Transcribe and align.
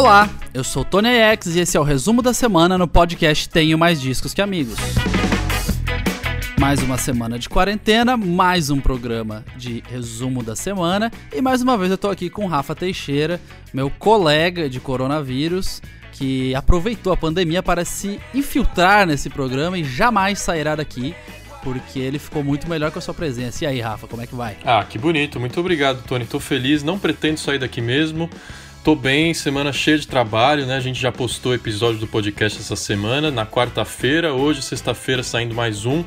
Olá, 0.00 0.30
eu 0.54 0.64
sou 0.64 0.82
Tony 0.82 1.10
X 1.10 1.54
e 1.54 1.60
esse 1.60 1.76
é 1.76 1.80
o 1.80 1.82
resumo 1.82 2.22
da 2.22 2.32
semana 2.32 2.78
no 2.78 2.88
podcast 2.88 3.46
Tenho 3.46 3.76
Mais 3.76 4.00
Discos 4.00 4.32
que 4.32 4.40
Amigos. 4.40 4.78
Mais 6.58 6.82
uma 6.82 6.96
semana 6.96 7.38
de 7.38 7.50
quarentena, 7.50 8.16
mais 8.16 8.70
um 8.70 8.80
programa 8.80 9.44
de 9.58 9.84
resumo 9.90 10.42
da 10.42 10.56
semana 10.56 11.12
e 11.30 11.42
mais 11.42 11.60
uma 11.60 11.76
vez 11.76 11.90
eu 11.90 11.98
tô 11.98 12.08
aqui 12.08 12.30
com 12.30 12.46
Rafa 12.46 12.74
Teixeira, 12.74 13.38
meu 13.74 13.90
colega 13.90 14.70
de 14.70 14.80
coronavírus, 14.80 15.82
que 16.12 16.54
aproveitou 16.54 17.12
a 17.12 17.16
pandemia 17.16 17.62
para 17.62 17.84
se 17.84 18.18
infiltrar 18.34 19.06
nesse 19.06 19.28
programa 19.28 19.76
e 19.76 19.84
jamais 19.84 20.38
sairá 20.38 20.76
daqui 20.76 21.14
porque 21.62 21.98
ele 21.98 22.18
ficou 22.18 22.42
muito 22.42 22.66
melhor 22.70 22.90
com 22.90 22.98
a 22.98 23.02
sua 23.02 23.12
presença. 23.12 23.64
E 23.64 23.66
aí, 23.66 23.80
Rafa, 23.82 24.06
como 24.06 24.22
é 24.22 24.26
que 24.26 24.34
vai? 24.34 24.56
Ah, 24.64 24.82
que 24.82 24.98
bonito. 24.98 25.38
Muito 25.38 25.60
obrigado, 25.60 26.02
Tony. 26.04 26.24
Tô 26.24 26.40
feliz, 26.40 26.82
não 26.82 26.98
pretendo 26.98 27.38
sair 27.38 27.58
daqui 27.58 27.82
mesmo. 27.82 28.30
Tô 28.82 28.94
bem, 28.94 29.34
semana 29.34 29.74
cheia 29.74 29.98
de 29.98 30.08
trabalho, 30.08 30.64
né? 30.64 30.74
A 30.74 30.80
gente 30.80 30.98
já 30.98 31.12
postou 31.12 31.52
episódio 31.52 32.00
do 32.00 32.06
podcast 32.06 32.58
essa 32.58 32.74
semana, 32.74 33.30
na 33.30 33.44
quarta-feira, 33.44 34.32
hoje, 34.32 34.62
sexta-feira, 34.62 35.22
saindo 35.22 35.54
mais 35.54 35.84
um. 35.84 36.02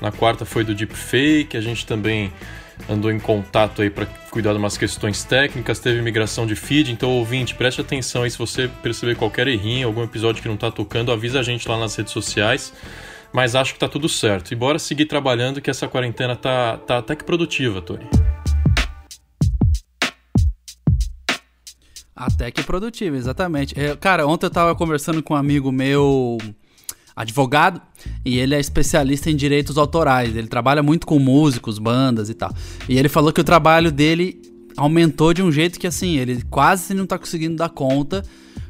Na 0.00 0.10
quarta 0.10 0.44
foi 0.44 0.64
do 0.64 0.74
Deepfake, 0.74 1.56
a 1.56 1.60
gente 1.60 1.86
também 1.86 2.32
andou 2.90 3.12
em 3.12 3.20
contato 3.20 3.80
aí 3.80 3.90
para 3.90 4.06
cuidar 4.28 4.50
de 4.52 4.58
umas 4.58 4.76
questões 4.76 5.22
técnicas, 5.22 5.78
teve 5.78 6.02
migração 6.02 6.48
de 6.48 6.56
feed, 6.56 6.90
então 6.90 7.10
ouvinte, 7.10 7.54
preste 7.54 7.80
atenção 7.80 8.24
aí 8.24 8.30
se 8.30 8.36
você 8.36 8.68
perceber 8.82 9.14
qualquer 9.14 9.46
errinho, 9.46 9.86
algum 9.86 10.02
episódio 10.02 10.42
que 10.42 10.48
não 10.48 10.56
tá 10.56 10.68
tocando, 10.68 11.12
avisa 11.12 11.38
a 11.38 11.42
gente 11.44 11.68
lá 11.68 11.78
nas 11.78 11.94
redes 11.94 12.12
sociais. 12.12 12.72
Mas 13.32 13.54
acho 13.54 13.72
que 13.74 13.78
tá 13.78 13.88
tudo 13.88 14.08
certo. 14.08 14.50
E 14.50 14.56
bora 14.56 14.78
seguir 14.78 15.04
trabalhando 15.04 15.60
que 15.60 15.70
essa 15.70 15.86
quarentena 15.86 16.34
tá, 16.34 16.76
tá 16.78 16.98
até 16.98 17.14
que 17.14 17.22
produtiva, 17.22 17.80
Tony. 17.82 18.06
Até 22.16 22.50
que 22.50 22.62
produtivo, 22.62 23.14
exatamente. 23.14 23.78
Eu, 23.78 23.94
cara, 23.98 24.26
ontem 24.26 24.46
eu 24.46 24.50
tava 24.50 24.74
conversando 24.74 25.22
com 25.22 25.34
um 25.34 25.36
amigo 25.36 25.70
meu, 25.70 26.38
advogado, 27.14 27.80
e 28.24 28.38
ele 28.38 28.54
é 28.54 28.60
especialista 28.60 29.30
em 29.30 29.36
direitos 29.36 29.76
autorais. 29.76 30.34
Ele 30.34 30.46
trabalha 30.46 30.82
muito 30.82 31.06
com 31.06 31.18
músicos, 31.18 31.78
bandas 31.78 32.30
e 32.30 32.34
tal. 32.34 32.54
E 32.88 32.98
ele 32.98 33.10
falou 33.10 33.32
que 33.32 33.40
o 33.40 33.44
trabalho 33.44 33.92
dele 33.92 34.40
aumentou 34.76 35.34
de 35.34 35.42
um 35.42 35.52
jeito 35.52 35.78
que, 35.78 35.86
assim, 35.86 36.16
ele 36.16 36.42
quase 36.50 36.94
não 36.94 37.06
tá 37.06 37.18
conseguindo 37.18 37.56
dar 37.56 37.68
conta, 37.68 38.22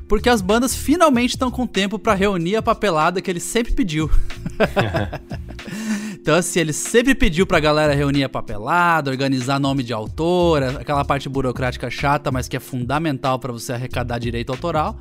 porque 0.08 0.28
as 0.28 0.40
bandas 0.40 0.74
finalmente 0.74 1.30
estão 1.30 1.50
com 1.50 1.66
tempo 1.66 1.98
para 1.98 2.14
reunir 2.14 2.56
a 2.56 2.62
papelada 2.62 3.20
que 3.20 3.30
ele 3.30 3.40
sempre 3.40 3.72
pediu. 3.72 4.10
Assim, 6.34 6.60
ele 6.60 6.72
sempre 6.72 7.14
pediu 7.14 7.46
pra 7.46 7.60
galera 7.60 7.94
reunir 7.94 8.24
a 8.24 8.28
papelada, 8.28 9.10
organizar 9.10 9.60
nome 9.60 9.82
de 9.82 9.92
autora, 9.92 10.78
aquela 10.80 11.04
parte 11.04 11.28
burocrática 11.28 11.88
chata, 11.90 12.32
mas 12.32 12.48
que 12.48 12.56
é 12.56 12.60
fundamental 12.60 13.38
para 13.38 13.52
você 13.52 13.72
arrecadar 13.72 14.18
direito 14.18 14.50
autoral. 14.50 14.98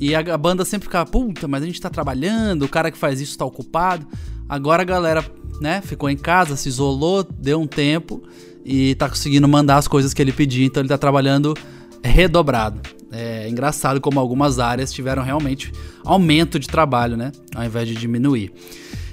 E 0.00 0.14
a, 0.14 0.20
a, 0.20 0.38
banda 0.38 0.64
sempre 0.64 0.86
ficava, 0.86 1.08
puta, 1.08 1.46
mas 1.46 1.62
a 1.62 1.66
gente 1.66 1.80
tá 1.80 1.88
trabalhando, 1.88 2.64
o 2.64 2.68
cara 2.68 2.90
que 2.90 2.98
faz 2.98 3.20
isso 3.20 3.38
tá 3.38 3.44
ocupado. 3.44 4.06
Agora 4.48 4.82
a 4.82 4.84
galera, 4.84 5.24
né, 5.60 5.80
ficou 5.80 6.10
em 6.10 6.16
casa, 6.16 6.56
se 6.56 6.68
isolou, 6.68 7.22
deu 7.22 7.60
um 7.60 7.66
tempo 7.66 8.22
e 8.64 8.94
tá 8.96 9.08
conseguindo 9.08 9.46
mandar 9.46 9.76
as 9.76 9.88
coisas 9.88 10.12
que 10.12 10.20
ele 10.20 10.32
pediu, 10.32 10.64
então 10.64 10.80
ele 10.80 10.88
tá 10.88 10.98
trabalhando 10.98 11.54
redobrado. 12.02 12.80
É 13.10 13.48
engraçado 13.48 14.00
como 14.00 14.18
algumas 14.18 14.58
áreas 14.58 14.92
tiveram 14.92 15.22
realmente 15.22 15.72
aumento 16.04 16.58
de 16.58 16.66
trabalho, 16.66 17.16
né, 17.16 17.30
ao 17.54 17.64
invés 17.64 17.86
de 17.86 17.94
diminuir. 17.94 18.52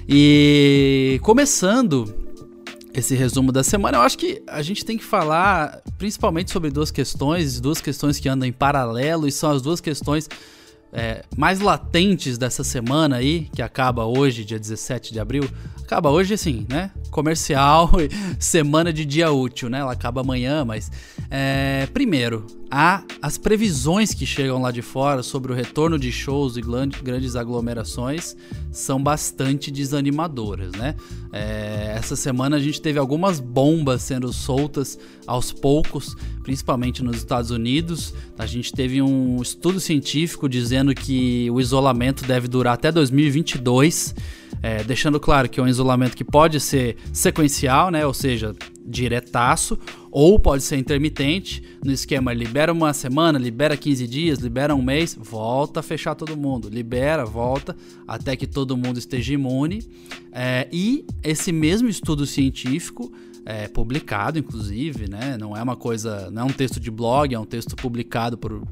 E 0.08 1.18
começando 1.22 2.14
esse 2.94 3.14
resumo 3.14 3.50
da 3.50 3.64
semana, 3.64 3.98
eu 3.98 4.02
acho 4.02 4.18
que 4.18 4.42
a 4.46 4.60
gente 4.60 4.84
tem 4.84 4.98
que 4.98 5.04
falar 5.04 5.80
principalmente 5.96 6.50
sobre 6.50 6.70
duas 6.70 6.90
questões, 6.90 7.60
duas 7.60 7.80
questões 7.80 8.18
que 8.18 8.28
andam 8.28 8.46
em 8.46 8.52
paralelo 8.52 9.26
e 9.26 9.32
são 9.32 9.50
as 9.50 9.62
duas 9.62 9.80
questões 9.80 10.28
é, 10.92 11.24
mais 11.36 11.60
latentes 11.60 12.36
dessa 12.36 12.62
semana 12.62 13.16
aí, 13.16 13.48
que 13.54 13.62
acaba 13.62 14.04
hoje, 14.04 14.44
dia 14.44 14.58
17 14.58 15.12
de 15.12 15.18
abril. 15.18 15.48
Acaba 15.92 16.08
hoje, 16.08 16.32
assim, 16.32 16.64
né? 16.70 16.90
Comercial, 17.10 17.90
semana 18.40 18.90
de 18.90 19.04
dia 19.04 19.30
útil, 19.30 19.68
né? 19.68 19.80
Ela 19.80 19.92
acaba 19.92 20.22
amanhã, 20.22 20.64
mas. 20.64 20.90
É, 21.30 21.86
primeiro, 21.92 22.46
há 22.70 23.04
as 23.20 23.36
previsões 23.36 24.14
que 24.14 24.24
chegam 24.24 24.62
lá 24.62 24.70
de 24.70 24.80
fora 24.80 25.22
sobre 25.22 25.52
o 25.52 25.54
retorno 25.54 25.98
de 25.98 26.10
shows 26.10 26.56
e 26.56 26.62
grandes 26.62 27.36
aglomerações 27.36 28.34
são 28.70 29.02
bastante 29.02 29.70
desanimadoras, 29.70 30.72
né? 30.72 30.94
É, 31.30 31.94
essa 31.94 32.16
semana 32.16 32.56
a 32.56 32.60
gente 32.60 32.80
teve 32.80 32.98
algumas 32.98 33.38
bombas 33.38 34.00
sendo 34.00 34.32
soltas 34.32 34.98
aos 35.26 35.52
poucos, 35.52 36.16
principalmente 36.42 37.04
nos 37.04 37.18
Estados 37.18 37.50
Unidos. 37.50 38.14
A 38.38 38.46
gente 38.46 38.72
teve 38.72 39.02
um 39.02 39.42
estudo 39.42 39.78
científico 39.78 40.48
dizendo 40.48 40.94
que 40.94 41.50
o 41.50 41.60
isolamento 41.60 42.24
deve 42.24 42.48
durar 42.48 42.72
até 42.72 42.90
2022. 42.90 44.14
É, 44.62 44.84
deixando 44.84 45.18
claro 45.18 45.48
que 45.48 45.58
é 45.58 45.62
um 45.62 45.66
isolamento 45.66 46.16
que 46.16 46.24
pode 46.24 46.60
ser 46.60 46.96
sequencial, 47.12 47.90
né? 47.90 48.06
Ou 48.06 48.14
seja, 48.14 48.54
diretaço, 48.84 49.78
ou 50.10 50.38
pode 50.38 50.62
ser 50.62 50.76
intermitente, 50.76 51.62
no 51.84 51.90
esquema 51.90 52.32
libera 52.32 52.72
uma 52.72 52.92
semana, 52.92 53.38
libera 53.38 53.76
15 53.76 54.06
dias, 54.06 54.38
libera 54.38 54.74
um 54.74 54.82
mês, 54.82 55.16
volta 55.18 55.80
a 55.80 55.82
fechar 55.82 56.14
todo 56.14 56.36
mundo, 56.36 56.68
libera, 56.68 57.24
volta, 57.24 57.76
até 58.06 58.36
que 58.36 58.46
todo 58.46 58.76
mundo 58.76 58.98
esteja 58.98 59.34
imune. 59.34 59.82
É, 60.30 60.68
e 60.72 61.04
esse 61.22 61.50
mesmo 61.50 61.88
estudo 61.88 62.24
científico 62.24 63.12
é, 63.44 63.66
publicado, 63.66 64.38
inclusive, 64.38 65.08
né? 65.08 65.36
Não 65.38 65.56
é 65.56 65.62
uma 65.62 65.76
coisa, 65.76 66.30
não 66.30 66.42
é 66.42 66.44
um 66.44 66.52
texto 66.52 66.78
de 66.78 66.90
blog, 66.90 67.34
é 67.34 67.38
um 67.38 67.44
texto 67.44 67.74
publicado 67.74 68.38
por 68.38 68.62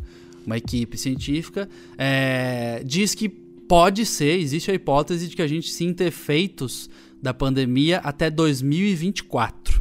uma 0.47 0.57
equipe 0.57 0.97
científica, 0.97 1.69
é, 1.99 2.83
diz 2.85 3.15
que 3.15 3.29
pode 3.71 4.05
ser, 4.05 4.41
existe 4.41 4.69
a 4.69 4.75
hipótese 4.75 5.29
de 5.29 5.37
que 5.37 5.43
a 5.43 5.47
gente 5.47 5.71
sinta 5.71 6.03
efeitos 6.03 6.91
da 7.23 7.33
pandemia 7.33 7.99
até 7.99 8.29
2024. 8.29 9.81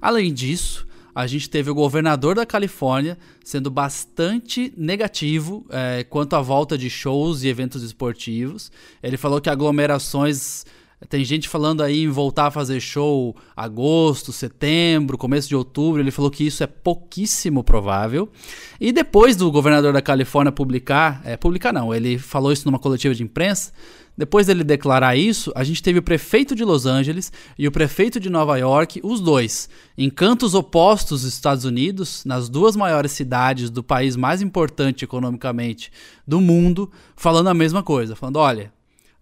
Além 0.00 0.34
disso, 0.34 0.84
a 1.14 1.24
gente 1.24 1.48
teve 1.48 1.70
o 1.70 1.74
governador 1.74 2.34
da 2.34 2.44
Califórnia 2.44 3.16
sendo 3.44 3.70
bastante 3.70 4.74
negativo 4.76 5.64
é, 5.70 6.02
quanto 6.02 6.34
à 6.34 6.40
volta 6.40 6.76
de 6.76 6.90
shows 6.90 7.44
e 7.44 7.48
eventos 7.48 7.84
esportivos. 7.84 8.72
Ele 9.00 9.16
falou 9.16 9.40
que 9.40 9.48
aglomerações 9.48 10.66
tem 11.06 11.24
gente 11.24 11.48
falando 11.48 11.82
aí 11.82 12.02
em 12.02 12.08
voltar 12.08 12.46
a 12.46 12.50
fazer 12.50 12.80
show 12.80 13.36
agosto, 13.56 14.32
setembro, 14.32 15.16
começo 15.16 15.48
de 15.48 15.54
outubro. 15.54 16.02
Ele 16.02 16.10
falou 16.10 16.30
que 16.30 16.44
isso 16.44 16.64
é 16.64 16.66
pouquíssimo 16.66 17.62
provável. 17.62 18.28
E 18.80 18.90
depois 18.90 19.36
do 19.36 19.50
governador 19.50 19.92
da 19.92 20.02
Califórnia 20.02 20.50
publicar, 20.50 21.20
é, 21.24 21.36
publicar 21.36 21.72
não, 21.72 21.94
ele 21.94 22.18
falou 22.18 22.50
isso 22.50 22.66
numa 22.66 22.80
coletiva 22.80 23.14
de 23.14 23.22
imprensa. 23.22 23.72
Depois 24.16 24.48
dele 24.48 24.64
declarar 24.64 25.14
isso, 25.14 25.52
a 25.54 25.62
gente 25.62 25.80
teve 25.80 26.00
o 26.00 26.02
prefeito 26.02 26.56
de 26.56 26.64
Los 26.64 26.86
Angeles 26.86 27.32
e 27.56 27.68
o 27.68 27.70
prefeito 27.70 28.18
de 28.18 28.28
Nova 28.28 28.56
York, 28.58 29.00
os 29.04 29.20
dois, 29.20 29.68
em 29.96 30.10
cantos 30.10 30.54
opostos 30.54 31.22
dos 31.22 31.32
Estados 31.32 31.64
Unidos, 31.64 32.24
nas 32.24 32.48
duas 32.48 32.74
maiores 32.74 33.12
cidades 33.12 33.70
do 33.70 33.84
país 33.84 34.16
mais 34.16 34.42
importante 34.42 35.04
economicamente 35.04 35.92
do 36.26 36.40
mundo, 36.40 36.90
falando 37.14 37.46
a 37.46 37.54
mesma 37.54 37.80
coisa, 37.80 38.16
falando: 38.16 38.38
olha, 38.38 38.72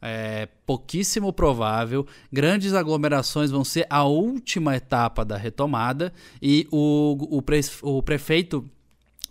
é 0.01 0.47
pouquíssimo 0.67 1.33
provável. 1.33 2.07
Grandes 2.33 2.75
aglomerações 2.75 3.51
vão 3.51 3.65
ser 3.65 3.87
a 3.89 4.05
última 4.05 4.77
etapa 4.77 5.25
da 5.25 5.37
retomada 5.37 6.12
e 6.41 6.67
o, 6.71 7.37
o, 7.37 7.43
pre, 7.43 7.61
o 7.83 8.03
prefeito 8.03 8.65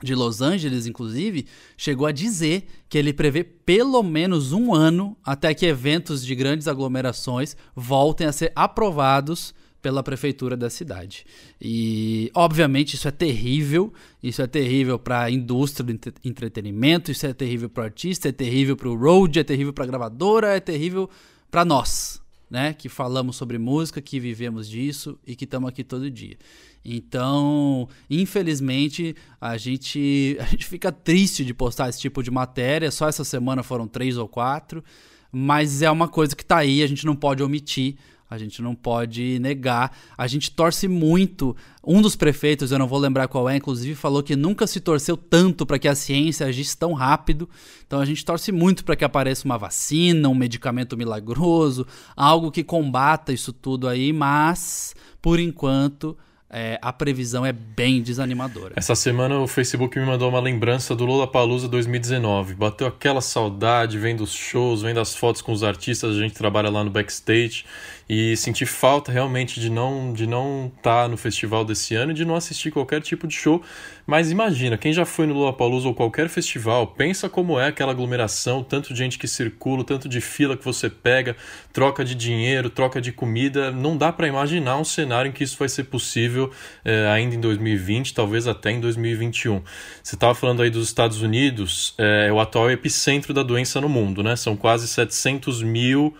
de 0.04 0.14
Los 0.14 0.42
Angeles, 0.42 0.86
inclusive, 0.86 1.48
chegou 1.78 2.06
a 2.06 2.12
dizer 2.12 2.68
que 2.90 2.98
ele 2.98 3.14
prevê 3.14 3.44
pelo 3.44 4.04
menos 4.04 4.52
um 4.52 4.74
ano 4.74 5.16
até 5.24 5.54
que 5.54 5.66
eventos 5.66 6.26
de 6.26 6.36
grandes 6.36 6.68
aglomerações 6.68 7.56
voltem 7.76 8.28
a 8.28 8.32
ser 8.32 8.52
aprovados 8.56 9.54
pela 9.86 10.02
prefeitura 10.02 10.58
da 10.58 10.68
cidade. 10.68 11.28
E, 11.62 12.32
obviamente, 12.34 12.96
isso 12.96 13.08
é 13.08 13.12
terrível. 13.12 13.94
Isso 14.24 14.42
é 14.42 14.48
terrível 14.48 14.98
para 14.98 15.22
a 15.22 15.30
indústria 15.30 15.86
do 15.86 16.12
entretenimento, 16.24 17.12
isso 17.12 17.28
é 17.28 17.34
terrível 17.36 17.70
para 17.70 17.82
o 17.82 17.84
artista, 17.84 18.30
é 18.30 18.32
terrível 18.32 18.76
para 18.76 18.90
o 18.90 18.96
road, 18.96 19.40
é 19.40 19.44
terrível 19.44 19.72
para 19.72 19.84
a 19.84 19.88
gravadora, 19.88 20.56
é 20.56 20.60
terrível 20.60 21.08
para 21.52 21.64
nós, 21.64 22.20
né? 22.50 22.74
Que 22.74 22.90
falamos 22.90 23.36
sobre 23.36 23.60
música, 23.60 24.02
que 24.02 24.20
vivemos 24.20 24.68
disso 24.68 25.20
e 25.24 25.36
que 25.36 25.44
estamos 25.44 25.70
aqui 25.70 25.84
todo 25.84 26.10
dia. 26.10 26.36
Então, 26.84 27.88
infelizmente, 28.10 29.16
a 29.40 29.56
gente, 29.56 30.36
a 30.42 30.46
gente 30.46 30.66
fica 30.66 30.92
triste 30.92 31.46
de 31.46 31.54
postar 31.54 31.90
esse 31.90 32.00
tipo 32.00 32.24
de 32.24 32.32
matéria. 32.32 32.90
Só 32.90 33.08
essa 33.08 33.24
semana 33.24 33.62
foram 33.62 33.88
três 33.88 34.18
ou 34.18 34.28
quatro. 34.28 34.84
Mas 35.32 35.84
é 35.84 35.92
uma 35.92 36.08
coisa 36.08 36.36
que 36.36 36.42
está 36.42 36.58
aí, 36.58 36.82
a 36.82 36.88
gente 36.88 37.06
não 37.06 37.16
pode 37.16 37.44
omitir 37.44 37.98
a 38.30 38.38
gente 38.38 38.62
não 38.62 38.74
pode 38.74 39.40
negar. 39.40 39.96
A 40.18 40.28
gente 40.28 40.52
torce 40.52 40.88
muito. 40.88 41.56
Um 41.86 42.02
dos 42.02 42.16
prefeitos, 42.16 42.72
eu 42.72 42.80
não 42.80 42.88
vou 42.88 42.98
lembrar 42.98 43.28
qual 43.28 43.48
é, 43.48 43.56
inclusive, 43.56 43.94
falou 43.94 44.24
que 44.24 44.36
nunca 44.36 44.66
se 44.66 44.80
torceu 44.80 45.16
tanto 45.16 45.66
para 45.66 45.78
que 45.78 45.88
a 45.88 45.94
ciência 45.96 46.48
agisse 46.48 46.76
tão 46.76 46.94
rápido. 46.94 47.48
Então 47.86 48.00
a 48.00 48.06
gente 48.06 48.26
torce 48.26 48.52
muito 48.52 48.84
para 48.84 48.96
que 48.96 49.06
apareça 49.06 49.46
uma 49.46 49.58
vacina, 49.58 50.28
um 50.28 50.36
medicamento 50.36 50.98
milagroso, 50.98 51.86
algo 52.16 52.52
que 52.52 52.64
combata 52.64 53.32
isso 53.32 53.54
tudo 53.54 53.88
aí, 53.88 54.12
mas 54.12 54.96
por 55.22 55.40
enquanto 55.40 56.18
é, 56.50 56.80
a 56.82 56.94
previsão 56.94 57.46
é 57.46 57.52
bem 57.52 58.02
desanimadora. 58.02 58.74
Essa 58.78 58.96
semana 58.96 59.40
o 59.40 59.48
Facebook 59.48 60.00
me 60.00 60.06
mandou 60.06 60.30
uma 60.30 60.40
lembrança 60.40 60.96
do 60.96 61.06
Lollapalooza 61.06 61.68
2019. 61.68 62.56
Bateu 62.56 62.88
aquela 62.88 63.20
saudade 63.20 63.98
vendo 63.98 64.24
os 64.24 64.32
shows, 64.32 64.82
vendo 64.82 65.00
as 65.00 65.16
fotos 65.16 65.42
com 65.42 65.52
os 65.52 65.64
artistas, 65.64 66.16
a 66.16 66.20
gente 66.20 66.34
trabalha 66.34 66.70
lá 66.70 66.84
no 66.84 66.90
backstage 66.90 67.66
e 68.08 68.38
senti 68.38 68.66
falta 68.66 69.12
realmente 69.12 69.60
de 69.60 69.70
não 69.70 70.14
de 70.14 70.28
não 70.28 70.72
estar 70.78 71.04
tá 71.04 71.08
no 71.08 71.18
festival 71.18 71.66
desse 71.66 71.96
ano 71.96 72.12
e 72.12 72.16
de 72.16 72.24
não 72.24 72.36
assistir 72.36 72.72
qualquer 72.72 73.02
tipo 73.02 73.28
de 73.28 73.34
show. 73.34 73.62
Mas 74.06 74.30
imagina, 74.30 74.78
quem 74.78 74.94
já 74.94 75.04
foi 75.04 75.26
no 75.26 75.34
Lollapalooza 75.34 75.88
ou 75.88 75.96
qualquer 75.96 76.30
festival, 76.30 76.86
pensa 76.88 77.28
como 77.28 77.60
é 77.60 77.68
aquela 77.68 77.92
aglomeração, 77.92 78.64
tanto 78.64 78.94
de 78.94 79.00
gente 79.00 79.18
que 79.18 79.28
circula, 79.28 79.84
tanto 79.84 80.08
de 80.08 80.22
fila 80.22 80.56
que 80.56 80.64
você 80.64 80.90
pega, 80.90 81.36
troca 81.74 82.06
de 82.06 82.14
dinheiro, 82.14 82.70
troca 82.70 83.02
de 83.02 83.12
comida. 83.12 83.72
Não 83.72 83.98
dá 83.98 84.12
para 84.12 84.28
imaginar 84.28 84.78
um 84.78 84.84
cenário 84.84 85.30
em 85.30 85.32
que 85.32 85.44
isso 85.44 85.58
vai 85.58 85.68
ser 85.68 85.86
possível 85.86 86.52
é, 86.84 87.08
ainda 87.08 87.34
em 87.34 87.40
2020, 87.40 88.14
talvez 88.14 88.48
até 88.48 88.72
em 88.72 88.80
2021. 88.80 89.64
Você 90.04 90.16
estava 90.16 90.36
falando 90.36 90.62
aí 90.62 90.70
dos 90.70 90.88
Estados 90.88 91.24
Unidos, 91.24 91.96
é, 91.98 92.28
é 92.28 92.32
o 92.32 92.40
atual 92.40 92.70
epicentro 92.70 93.34
da 93.34 93.42
doença 93.42 93.82
no 93.82 93.90
mundo, 93.90 94.22
né? 94.22 94.36
São 94.36 94.56
quase 94.56 94.88
700 94.88 95.64
mil 95.64 96.16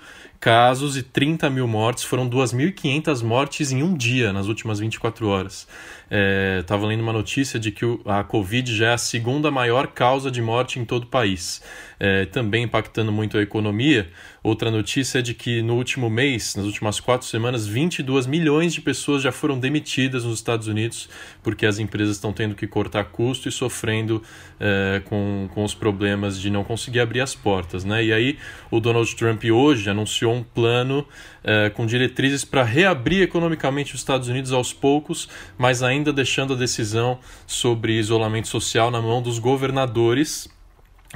casos 0.46 0.96
e 0.96 1.02
30 1.02 1.50
mil 1.50 1.68
mortes. 1.68 2.04
Foram 2.04 2.30
2.500 2.30 3.24
mortes 3.24 3.72
em 3.72 3.82
um 3.82 3.98
dia 3.98 4.32
nas 4.32 4.46
últimas 4.46 4.78
24 4.80 5.28
horas. 5.28 5.68
Estava 6.62 6.86
é, 6.86 6.88
lendo 6.90 7.02
uma 7.02 7.12
notícia 7.12 7.60
de 7.60 7.72
que 7.72 7.84
a 8.06 8.24
Covid 8.24 8.72
já 8.78 8.90
é 8.90 8.94
a 8.94 8.98
segunda 9.00 9.50
maior 9.50 9.88
causa 9.88 10.30
de 10.30 10.44
morte 10.44 10.80
em 10.80 10.86
todo 10.86 11.06
o 11.06 11.08
país 11.08 11.64
é, 12.00 12.26
também 12.26 12.64
impactando 12.64 13.12
muito 13.12 13.38
a 13.38 13.42
economia. 13.42 14.10
Outra 14.46 14.70
notícia 14.70 15.18
é 15.18 15.22
de 15.24 15.34
que 15.34 15.64
no 15.64 15.74
último 15.74 16.08
mês, 16.08 16.56
nas 16.56 16.68
últimas 16.68 17.00
quatro 17.00 17.26
semanas, 17.26 17.66
22 17.66 18.28
milhões 18.28 18.76
de 18.76 18.80
pessoas 18.80 19.24
já 19.24 19.32
foram 19.32 19.58
demitidas 19.58 20.24
nos 20.24 20.36
Estados 20.36 20.68
Unidos 20.68 21.10
porque 21.42 21.66
as 21.66 21.80
empresas 21.80 22.18
estão 22.18 22.32
tendo 22.32 22.54
que 22.54 22.68
cortar 22.68 23.06
custo 23.06 23.50
e 23.50 23.52
sofrendo 23.52 24.22
é, 24.60 25.02
com, 25.06 25.50
com 25.52 25.64
os 25.64 25.74
problemas 25.74 26.40
de 26.40 26.52
não 26.52 26.64
conseguir 26.64 27.00
abrir 27.00 27.22
as 27.22 27.34
portas. 27.34 27.84
Né? 27.84 28.06
E 28.06 28.14
aí 28.14 28.38
o 28.70 28.80
Donald 28.80 29.16
Trump 29.16 29.44
hoje 29.46 29.90
anunciou 29.90 30.36
um 30.36 30.44
plano 30.44 31.08
é, 31.44 31.72
com 31.72 31.84
diretrizes 31.84 32.46
para 32.46 32.62
reabrir 32.62 33.24
economicamente 33.24 33.96
os 33.96 34.02
Estados 34.02 34.28
Unidos 34.28 34.52
aos 34.52 34.72
poucos, 34.72 35.28
mas 35.58 35.82
ainda 35.82 36.14
deixando 36.14 36.54
a 36.54 36.56
decisão 36.56 37.18
sobre 37.48 37.94
isolamento 37.94 38.48
social 38.48 38.92
na 38.92 39.02
mão 39.02 39.24
dos 39.24 39.40
governadores 39.40 40.54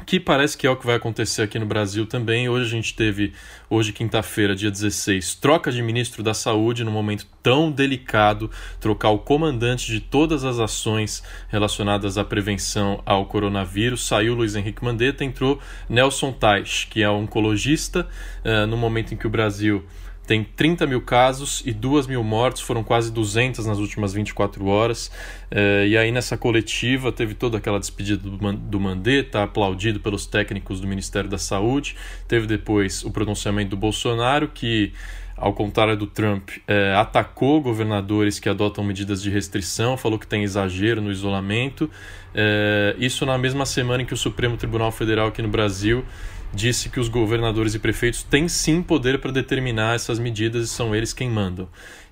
que 0.05 0.19
parece 0.19 0.57
que 0.57 0.65
é 0.65 0.69
o 0.69 0.75
que 0.75 0.85
vai 0.85 0.95
acontecer 0.95 1.41
aqui 1.41 1.57
no 1.59 1.65
Brasil 1.65 2.05
também. 2.05 2.49
Hoje 2.49 2.65
a 2.65 2.69
gente 2.69 2.95
teve, 2.95 3.33
hoje 3.69 3.93
quinta-feira, 3.93 4.55
dia 4.55 4.71
16, 4.71 5.35
troca 5.35 5.71
de 5.71 5.81
ministro 5.81 6.23
da 6.23 6.33
Saúde 6.33 6.83
num 6.83 6.91
momento 6.91 7.25
tão 7.41 7.71
delicado, 7.71 8.49
trocar 8.79 9.09
o 9.09 9.19
comandante 9.19 9.87
de 9.87 9.99
todas 9.99 10.43
as 10.43 10.59
ações 10.59 11.23
relacionadas 11.47 12.17
à 12.17 12.23
prevenção 12.23 13.01
ao 13.05 13.25
coronavírus. 13.25 14.05
Saiu 14.05 14.35
Luiz 14.35 14.55
Henrique 14.55 14.83
Mandetta, 14.83 15.23
entrou 15.23 15.59
Nelson 15.87 16.31
Tais, 16.31 16.87
que 16.89 17.01
é 17.01 17.09
oncologista, 17.09 18.07
uh, 18.43 18.67
no 18.67 18.77
momento 18.77 19.13
em 19.13 19.17
que 19.17 19.27
o 19.27 19.29
Brasil 19.29 19.85
tem 20.29 20.43
30 20.43 20.85
mil 20.85 21.01
casos 21.01 21.63
e 21.65 21.73
2 21.73 22.05
mil 22.05 22.23
mortes, 22.23 22.61
foram 22.61 22.83
quase 22.83 23.11
200 23.11 23.65
nas 23.65 23.79
últimas 23.79 24.13
24 24.13 24.63
horas. 24.67 25.11
É, 25.49 25.87
e 25.87 25.97
aí, 25.97 26.11
nessa 26.11 26.37
coletiva, 26.37 27.11
teve 27.11 27.33
toda 27.33 27.57
aquela 27.57 27.79
despedida 27.79 28.21
do 28.29 28.79
Mandetta, 28.79 29.41
aplaudido 29.41 29.99
pelos 29.99 30.27
técnicos 30.27 30.79
do 30.79 30.85
Ministério 30.85 31.27
da 31.27 31.39
Saúde. 31.39 31.95
Teve 32.27 32.45
depois 32.45 33.03
o 33.03 33.09
pronunciamento 33.09 33.71
do 33.71 33.77
Bolsonaro, 33.77 34.49
que 34.49 34.93
ao 35.35 35.53
contrário 35.53 35.97
do 35.97 36.05
Trump, 36.05 36.49
é, 36.67 36.93
atacou 36.93 37.61
governadores 37.61 38.39
que 38.39 38.49
adotam 38.49 38.83
medidas 38.83 39.23
de 39.23 39.29
restrição, 39.31 39.95
falou 39.95 40.19
que 40.19 40.27
tem 40.27 40.43
exagero 40.43 41.01
no 41.01 41.11
isolamento. 41.11 41.89
É, 42.35 42.93
isso 42.99 43.25
na 43.25 43.37
mesma 43.37 43.65
semana 43.65 44.03
em 44.03 44.05
que 44.05 44.13
o 44.13 44.17
Supremo 44.17 44.57
Tribunal 44.57 44.91
Federal 44.91 45.29
aqui 45.29 45.41
no 45.41 45.47
Brasil 45.47 46.05
disse 46.53 46.89
que 46.89 46.99
os 46.99 47.07
governadores 47.07 47.75
e 47.75 47.79
prefeitos 47.79 48.23
têm 48.23 48.47
sim 48.47 48.81
poder 48.81 49.19
para 49.19 49.31
determinar 49.31 49.95
essas 49.95 50.19
medidas 50.19 50.65
e 50.65 50.67
são 50.67 50.95
eles 50.95 51.13
quem 51.13 51.29
mandam. 51.29 51.67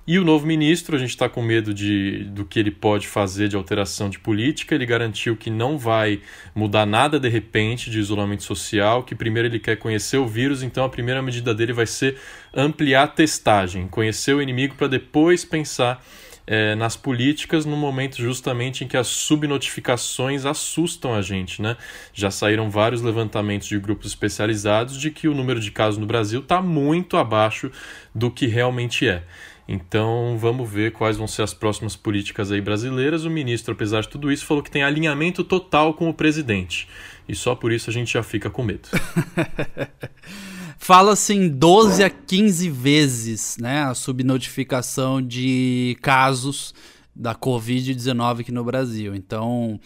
E 0.06 0.18
o 0.18 0.24
novo 0.24 0.46
ministro, 0.46 0.96
a 0.96 0.98
gente 0.98 1.10
está 1.10 1.28
com 1.28 1.42
medo 1.42 1.74
de, 1.74 2.24
do 2.30 2.42
que 2.42 2.58
ele 2.58 2.70
pode 2.70 3.06
fazer 3.06 3.46
de 3.46 3.56
alteração 3.56 4.08
de 4.08 4.18
política. 4.18 4.74
Ele 4.74 4.86
garantiu 4.86 5.36
que 5.36 5.50
não 5.50 5.76
vai 5.76 6.22
mudar 6.54 6.86
nada 6.86 7.20
de 7.20 7.28
repente 7.28 7.90
de 7.90 7.98
isolamento 7.98 8.42
social, 8.42 9.02
que 9.02 9.14
primeiro 9.14 9.48
ele 9.48 9.58
quer 9.58 9.76
conhecer 9.76 10.16
o 10.16 10.26
vírus, 10.26 10.62
então 10.62 10.82
a 10.82 10.88
primeira 10.88 11.20
medida 11.20 11.54
dele 11.54 11.74
vai 11.74 11.84
ser 11.86 12.16
ampliar 12.54 13.02
a 13.02 13.08
testagem, 13.08 13.86
conhecer 13.86 14.34
o 14.34 14.40
inimigo 14.40 14.76
para 14.76 14.86
depois 14.86 15.44
pensar 15.44 16.02
é, 16.50 16.74
nas 16.74 16.96
políticas 16.96 17.66
no 17.66 17.76
momento 17.76 18.16
justamente 18.16 18.82
em 18.82 18.88
que 18.88 18.96
as 18.96 19.06
subnotificações 19.06 20.46
assustam 20.46 21.14
a 21.14 21.20
gente, 21.20 21.60
né? 21.60 21.76
Já 22.14 22.30
saíram 22.30 22.70
vários 22.70 23.02
levantamentos 23.02 23.68
de 23.68 23.78
grupos 23.78 24.06
especializados 24.06 24.98
de 24.98 25.10
que 25.10 25.28
o 25.28 25.34
número 25.34 25.60
de 25.60 25.70
casos 25.70 25.98
no 25.98 26.06
Brasil 26.06 26.40
está 26.40 26.62
muito 26.62 27.18
abaixo 27.18 27.70
do 28.14 28.30
que 28.30 28.46
realmente 28.46 29.06
é. 29.06 29.22
Então 29.68 30.38
vamos 30.38 30.70
ver 30.70 30.92
quais 30.92 31.18
vão 31.18 31.26
ser 31.26 31.42
as 31.42 31.52
próximas 31.52 31.94
políticas 31.94 32.50
aí 32.50 32.62
brasileiras. 32.62 33.26
O 33.26 33.30
ministro, 33.30 33.74
apesar 33.74 34.00
de 34.00 34.08
tudo 34.08 34.32
isso, 34.32 34.46
falou 34.46 34.62
que 34.62 34.70
tem 34.70 34.82
alinhamento 34.82 35.44
total 35.44 35.92
com 35.92 36.08
o 36.08 36.14
presidente. 36.14 36.88
E 37.28 37.34
só 37.34 37.54
por 37.54 37.70
isso 37.70 37.90
a 37.90 37.92
gente 37.92 38.14
já 38.14 38.22
fica 38.22 38.48
com 38.48 38.62
medo. 38.62 38.88
Fala-se 40.80 41.34
em 41.34 41.48
12 41.48 42.04
a 42.04 42.08
15 42.08 42.70
vezes 42.70 43.56
né, 43.60 43.82
a 43.82 43.94
subnotificação 43.94 45.20
de 45.20 45.98
casos 46.00 46.72
da 47.14 47.34
Covid-19 47.34 48.40
aqui 48.40 48.52
no 48.52 48.62
Brasil. 48.62 49.12
Então, 49.12 49.78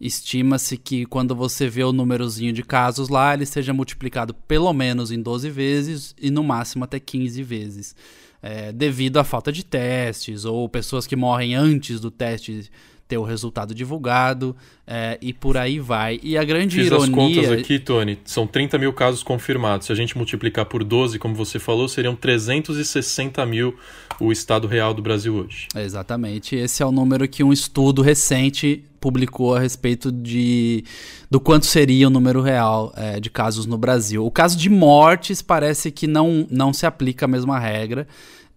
estima-se 0.00 0.76
que 0.76 1.06
quando 1.06 1.36
você 1.36 1.68
vê 1.68 1.84
o 1.84 1.92
númerozinho 1.92 2.52
de 2.52 2.64
casos 2.64 3.08
lá, 3.08 3.32
ele 3.32 3.46
seja 3.46 3.72
multiplicado 3.72 4.34
pelo 4.34 4.72
menos 4.72 5.12
em 5.12 5.22
12 5.22 5.48
vezes 5.48 6.14
e 6.20 6.30
no 6.32 6.42
máximo 6.42 6.82
até 6.82 6.98
15 6.98 7.42
vezes. 7.44 7.94
É, 8.42 8.72
devido 8.72 9.18
à 9.18 9.24
falta 9.24 9.52
de 9.52 9.64
testes 9.64 10.44
ou 10.44 10.68
pessoas 10.68 11.06
que 11.06 11.14
morrem 11.14 11.54
antes 11.54 12.00
do 12.00 12.10
teste 12.10 12.70
ter 13.10 13.18
o 13.18 13.24
resultado 13.24 13.74
divulgado 13.74 14.54
é, 14.86 15.18
e 15.20 15.32
por 15.32 15.56
aí 15.56 15.80
vai. 15.80 16.20
E 16.22 16.38
a 16.38 16.44
grande 16.44 16.76
Fiz 16.76 16.86
ironia... 16.86 17.06
as 17.06 17.12
contas 17.12 17.50
aqui, 17.50 17.80
Tony. 17.80 18.20
São 18.24 18.46
30 18.46 18.78
mil 18.78 18.92
casos 18.92 19.24
confirmados. 19.24 19.88
Se 19.88 19.92
a 19.92 19.96
gente 19.96 20.16
multiplicar 20.16 20.64
por 20.66 20.84
12, 20.84 21.18
como 21.18 21.34
você 21.34 21.58
falou, 21.58 21.88
seriam 21.88 22.14
360 22.14 23.44
mil 23.46 23.76
o 24.20 24.30
estado 24.30 24.68
real 24.68 24.94
do 24.94 25.02
Brasil 25.02 25.34
hoje. 25.34 25.66
Exatamente. 25.74 26.54
Esse 26.54 26.84
é 26.84 26.86
o 26.86 26.92
número 26.92 27.26
que 27.26 27.42
um 27.42 27.52
estudo 27.52 28.00
recente 28.00 28.84
publicou 29.00 29.56
a 29.56 29.60
respeito 29.60 30.12
de 30.12 30.84
do 31.28 31.40
quanto 31.40 31.66
seria 31.66 32.06
o 32.06 32.10
número 32.10 32.40
real 32.40 32.92
é, 32.96 33.18
de 33.18 33.28
casos 33.28 33.66
no 33.66 33.76
Brasil. 33.76 34.24
O 34.24 34.30
caso 34.30 34.56
de 34.56 34.70
mortes 34.70 35.42
parece 35.42 35.90
que 35.90 36.06
não, 36.06 36.46
não 36.48 36.72
se 36.72 36.86
aplica 36.86 37.24
a 37.24 37.28
mesma 37.28 37.58
regra. 37.58 38.06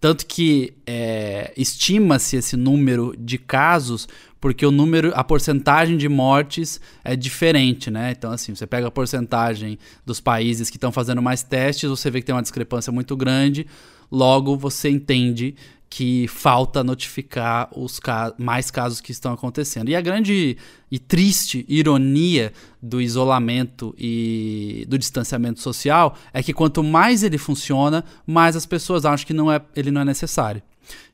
Tanto 0.04 0.26
que 0.26 0.74
é, 0.86 1.50
estima-se 1.56 2.36
esse 2.36 2.58
número 2.58 3.14
de 3.18 3.38
casos 3.38 4.06
porque 4.44 4.66
o 4.66 4.70
número, 4.70 5.10
a 5.14 5.24
porcentagem 5.24 5.96
de 5.96 6.06
mortes 6.06 6.78
é 7.02 7.16
diferente, 7.16 7.90
né? 7.90 8.10
Então, 8.10 8.30
assim, 8.30 8.54
você 8.54 8.66
pega 8.66 8.88
a 8.88 8.90
porcentagem 8.90 9.78
dos 10.04 10.20
países 10.20 10.68
que 10.68 10.76
estão 10.76 10.92
fazendo 10.92 11.22
mais 11.22 11.42
testes, 11.42 11.88
você 11.88 12.10
vê 12.10 12.20
que 12.20 12.26
tem 12.26 12.34
uma 12.34 12.42
discrepância 12.42 12.92
muito 12.92 13.16
grande, 13.16 13.66
logo 14.12 14.54
você 14.54 14.90
entende 14.90 15.54
que 15.88 16.28
falta 16.28 16.84
notificar 16.84 17.70
os 17.74 17.98
ca 17.98 18.34
mais 18.36 18.70
casos 18.70 19.00
que 19.00 19.12
estão 19.12 19.32
acontecendo. 19.32 19.88
E 19.88 19.96
a 19.96 20.00
grande 20.02 20.58
e 20.90 20.98
triste 20.98 21.64
ironia 21.66 22.52
do 22.82 23.00
isolamento 23.00 23.94
e 23.96 24.84
do 24.86 24.98
distanciamento 24.98 25.58
social 25.58 26.18
é 26.34 26.42
que 26.42 26.52
quanto 26.52 26.84
mais 26.84 27.22
ele 27.22 27.38
funciona, 27.38 28.04
mais 28.26 28.56
as 28.56 28.66
pessoas 28.66 29.06
acham 29.06 29.26
que 29.26 29.32
não 29.32 29.50
é, 29.50 29.58
ele 29.74 29.90
não 29.90 30.02
é 30.02 30.04
necessário. 30.04 30.60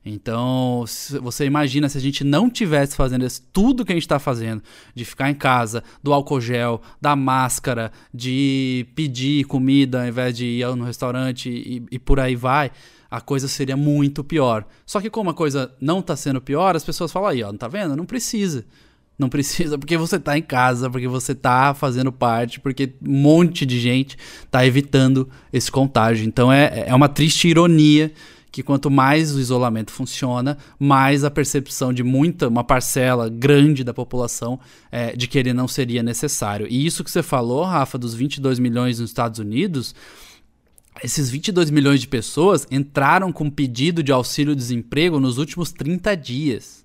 Então, 0.05 0.85
você 1.21 1.45
imagina 1.45 1.89
se 1.89 1.99
a 1.99 2.01
gente 2.01 2.25
não 2.25 2.49
tivesse 2.49 2.97
fazendo 2.97 3.25
isso, 3.25 3.43
tudo 3.53 3.85
que 3.85 3.93
a 3.93 3.95
gente 3.95 4.05
está 4.05 4.19
fazendo, 4.19 4.63
de 4.95 5.05
ficar 5.05 5.31
em 5.31 5.35
casa, 5.35 5.85
do 6.03 6.13
álcool 6.13 6.41
gel, 6.41 6.81
da 7.01 7.15
máscara, 7.15 7.93
de 8.13 8.87
pedir 8.95 9.45
comida 9.45 10.03
ao 10.03 10.09
invés 10.09 10.37
de 10.37 10.47
ir 10.47 10.77
no 10.77 10.85
restaurante 10.85 11.51
e, 11.51 11.83
e 11.91 11.99
por 11.99 12.19
aí 12.19 12.35
vai, 12.35 12.71
a 13.11 13.21
coisa 13.21 13.49
seria 13.49 13.77
muito 13.77 14.23
pior. 14.23 14.65
Só 14.87 15.01
que 15.01 15.11
como 15.11 15.31
a 15.31 15.35
coisa 15.35 15.75
não 15.81 15.99
está 15.99 16.15
sendo 16.17 16.41
pior, 16.41 16.77
as 16.77 16.85
pessoas 16.85 17.11
falam 17.11 17.29
aí, 17.29 17.43
ó, 17.43 17.49
não 17.49 17.59
tá 17.59 17.69
vendo? 17.69 17.97
Não 17.97 18.07
precisa. 18.07 18.65
Não 19.19 19.29
precisa 19.29 19.77
porque 19.77 19.99
você 19.99 20.17
está 20.17 20.39
em 20.39 20.43
casa, 20.43 20.89
porque 20.89 21.07
você 21.07 21.33
está 21.33 21.75
fazendo 21.75 22.11
parte, 22.11 22.59
porque 22.59 22.95
um 23.07 23.21
monte 23.21 23.67
de 23.67 23.79
gente 23.79 24.17
está 24.43 24.65
evitando 24.65 25.29
esse 25.53 25.71
contágio. 25.71 26.27
Então 26.27 26.51
é, 26.51 26.85
é 26.87 26.95
uma 26.95 27.09
triste 27.09 27.47
ironia 27.47 28.11
que 28.51 28.63
quanto 28.63 28.91
mais 28.91 29.35
o 29.35 29.41
isolamento 29.41 29.93
funciona, 29.93 30.59
mais 30.79 31.25
a 31.25 31.31
percepção 31.31 31.93
de 31.93 32.03
muita, 32.03 32.49
uma 32.49 32.65
parcela 32.65 33.29
grande 33.29 33.85
da 33.85 33.95
população 33.95 34.59
é, 34.91 35.15
de 35.17 35.29
que 35.29 35.39
ele 35.39 35.53
não 35.53 35.69
seria 35.69 36.03
necessário. 36.03 36.67
E 36.69 36.85
isso 36.85 37.05
que 37.05 37.11
você 37.11 37.23
falou, 37.23 37.65
Rafa, 37.65 37.97
dos 37.97 38.15
22 38.15 38.59
milhões 38.59 38.99
nos 38.99 39.11
Estados 39.11 39.39
Unidos, 39.39 39.95
esses 41.03 41.31
22 41.31 41.71
milhões 41.71 42.01
de 42.01 42.09
pessoas 42.09 42.67
entraram 42.71 43.33
com 43.33 43.49
pedido 43.49 44.03
de 44.03 44.13
auxílio-desemprego 44.13 45.21
nos 45.21 45.39
últimos 45.39 45.73
30 45.73 46.17
dias. 46.17 46.80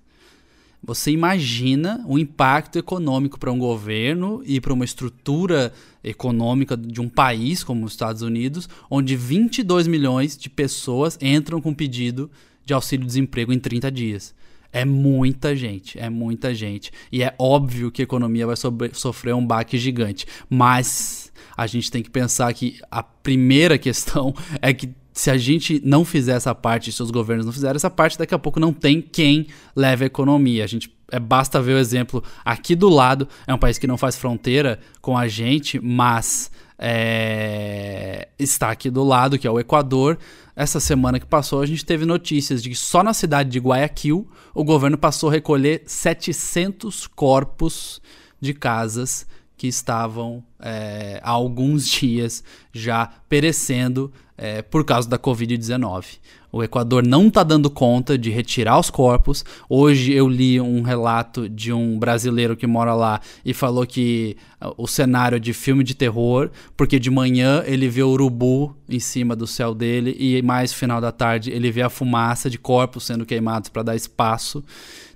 Você 0.86 1.10
imagina 1.10 2.04
o 2.06 2.16
impacto 2.16 2.78
econômico 2.78 3.40
para 3.40 3.50
um 3.50 3.58
governo 3.58 4.40
e 4.46 4.60
para 4.60 4.72
uma 4.72 4.84
estrutura 4.84 5.72
econômica 6.02 6.76
de 6.76 7.00
um 7.00 7.08
país 7.08 7.64
como 7.64 7.84
os 7.84 7.90
Estados 7.90 8.22
Unidos, 8.22 8.68
onde 8.88 9.16
22 9.16 9.88
milhões 9.88 10.36
de 10.36 10.48
pessoas 10.48 11.18
entram 11.20 11.60
com 11.60 11.74
pedido 11.74 12.30
de 12.64 12.72
auxílio-desemprego 12.72 13.52
em 13.52 13.58
30 13.58 13.90
dias. 13.90 14.32
É 14.72 14.84
muita 14.84 15.56
gente, 15.56 15.98
é 15.98 16.08
muita 16.08 16.54
gente. 16.54 16.92
E 17.10 17.20
é 17.20 17.34
óbvio 17.36 17.90
que 17.90 18.02
a 18.02 18.04
economia 18.04 18.46
vai 18.46 18.56
sofrer 18.92 19.34
um 19.34 19.44
baque 19.44 19.78
gigante. 19.78 20.24
Mas 20.48 21.32
a 21.56 21.66
gente 21.66 21.90
tem 21.90 22.02
que 22.02 22.10
pensar 22.10 22.52
que 22.54 22.78
a 22.90 23.02
primeira 23.02 23.76
questão 23.78 24.32
é 24.62 24.72
que 24.72 24.90
se 25.16 25.30
a 25.30 25.38
gente 25.38 25.80
não 25.82 26.04
fizer 26.04 26.36
essa 26.36 26.54
parte, 26.54 26.92
se 26.92 27.02
os 27.02 27.10
governos 27.10 27.46
não 27.46 27.52
fizerem 27.52 27.76
essa 27.76 27.88
parte, 27.88 28.18
daqui 28.18 28.34
a 28.34 28.38
pouco 28.38 28.60
não 28.60 28.70
tem 28.70 29.00
quem 29.00 29.46
leve 29.74 30.04
a 30.04 30.06
economia. 30.06 30.62
A 30.62 30.66
gente 30.66 30.94
é, 31.10 31.18
basta 31.18 31.58
ver 31.58 31.72
o 31.72 31.78
exemplo 31.78 32.22
aqui 32.44 32.76
do 32.76 32.90
lado, 32.90 33.26
é 33.46 33.54
um 33.54 33.58
país 33.58 33.78
que 33.78 33.86
não 33.86 33.96
faz 33.96 34.14
fronteira 34.14 34.78
com 35.00 35.16
a 35.16 35.26
gente, 35.26 35.80
mas 35.80 36.50
é, 36.78 38.28
está 38.38 38.70
aqui 38.70 38.90
do 38.90 39.02
lado, 39.02 39.38
que 39.38 39.46
é 39.46 39.50
o 39.50 39.58
Equador. 39.58 40.18
Essa 40.54 40.78
semana 40.78 41.18
que 41.18 41.24
passou, 41.24 41.62
a 41.62 41.66
gente 41.66 41.86
teve 41.86 42.04
notícias 42.04 42.62
de 42.62 42.68
que 42.68 42.76
só 42.76 43.02
na 43.02 43.14
cidade 43.14 43.48
de 43.48 43.58
Guayaquil 43.58 44.28
o 44.54 44.62
governo 44.62 44.98
passou 44.98 45.30
a 45.30 45.32
recolher 45.32 45.82
700 45.86 47.06
corpos 47.06 48.02
de 48.38 48.52
casas 48.52 49.26
que 49.56 49.66
estavam 49.66 50.44
é, 50.60 51.20
há 51.22 51.30
alguns 51.30 51.88
dias 51.88 52.44
já 52.70 53.10
perecendo 53.30 54.12
é, 54.36 54.62
por 54.62 54.84
causa 54.84 55.08
da 55.08 55.18
Covid-19. 55.18 56.18
O 56.52 56.62
Equador 56.62 57.06
não 57.06 57.28
está 57.28 57.42
dando 57.42 57.68
conta 57.68 58.16
de 58.16 58.30
retirar 58.30 58.78
os 58.78 58.88
corpos. 58.88 59.44
Hoje 59.68 60.12
eu 60.12 60.28
li 60.28 60.60
um 60.60 60.80
relato 60.82 61.48
de 61.48 61.72
um 61.72 61.98
brasileiro 61.98 62.56
que 62.56 62.66
mora 62.66 62.94
lá 62.94 63.20
e 63.44 63.52
falou 63.52 63.86
que 63.86 64.36
uh, 64.62 64.72
o 64.78 64.86
cenário 64.86 65.36
é 65.36 65.38
de 65.38 65.52
filme 65.52 65.84
de 65.84 65.94
terror, 65.94 66.50
porque 66.76 66.98
de 66.98 67.10
manhã 67.10 67.62
ele 67.66 67.88
vê 67.88 68.02
o 68.02 68.08
urubu 68.08 68.74
em 68.88 69.00
cima 69.00 69.36
do 69.36 69.46
céu 69.46 69.74
dele 69.74 70.16
e 70.18 70.40
mais 70.40 70.72
final 70.72 71.00
da 71.00 71.12
tarde 71.12 71.50
ele 71.50 71.70
vê 71.70 71.82
a 71.82 71.90
fumaça 71.90 72.48
de 72.48 72.58
corpos 72.58 73.04
sendo 73.04 73.26
queimados 73.26 73.68
para 73.68 73.82
dar 73.82 73.96
espaço. 73.96 74.64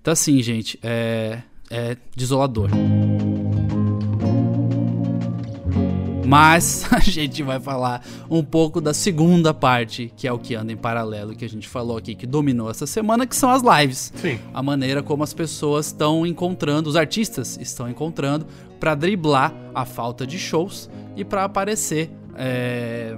Então 0.00 0.12
assim, 0.12 0.43
gente, 0.43 0.79
é, 0.83 1.41
é 1.71 1.97
desolador. 2.15 2.71
Mas 6.31 6.87
a 6.93 7.01
gente 7.01 7.43
vai 7.43 7.59
falar 7.59 8.07
um 8.31 8.43
pouco 8.43 8.81
da 8.81 8.95
segunda 8.95 9.53
parte, 9.53 10.13
que 10.17 10.29
é 10.29 10.33
o 10.33 10.39
que 10.39 10.55
anda 10.55 10.73
em 10.73 10.77
paralelo, 10.77 11.35
que 11.35 11.45
a 11.45 11.49
gente 11.49 11.69
falou 11.69 11.97
aqui, 11.97 12.15
que 12.15 12.27
dominou 12.27 12.71
essa 12.71 12.87
semana, 12.87 13.27
que 13.27 13.35
são 13.35 13.51
as 13.51 13.63
lives. 13.63 14.13
Sim. 14.15 14.39
A 14.55 14.63
maneira 14.63 15.03
como 15.03 15.25
as 15.25 15.35
pessoas 15.35 15.87
estão 15.87 16.25
encontrando, 16.25 16.89
os 16.89 16.97
artistas 16.97 17.59
estão 17.61 17.89
encontrando, 17.89 18.47
para 18.79 18.95
driblar 18.95 19.53
a 19.75 19.85
falta 19.85 20.27
de 20.27 20.39
shows 20.39 20.89
e 21.15 21.25
para 21.25 21.45
aparecer 21.45 22.11
é, 22.35 23.15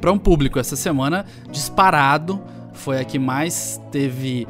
para 0.00 0.10
um 0.10 0.18
público. 0.18 0.58
Essa 0.58 0.76
semana, 0.76 1.26
disparado, 1.50 2.40
foi 2.72 2.98
a 2.98 3.04
que 3.04 3.18
mais 3.18 3.80
teve 3.90 4.46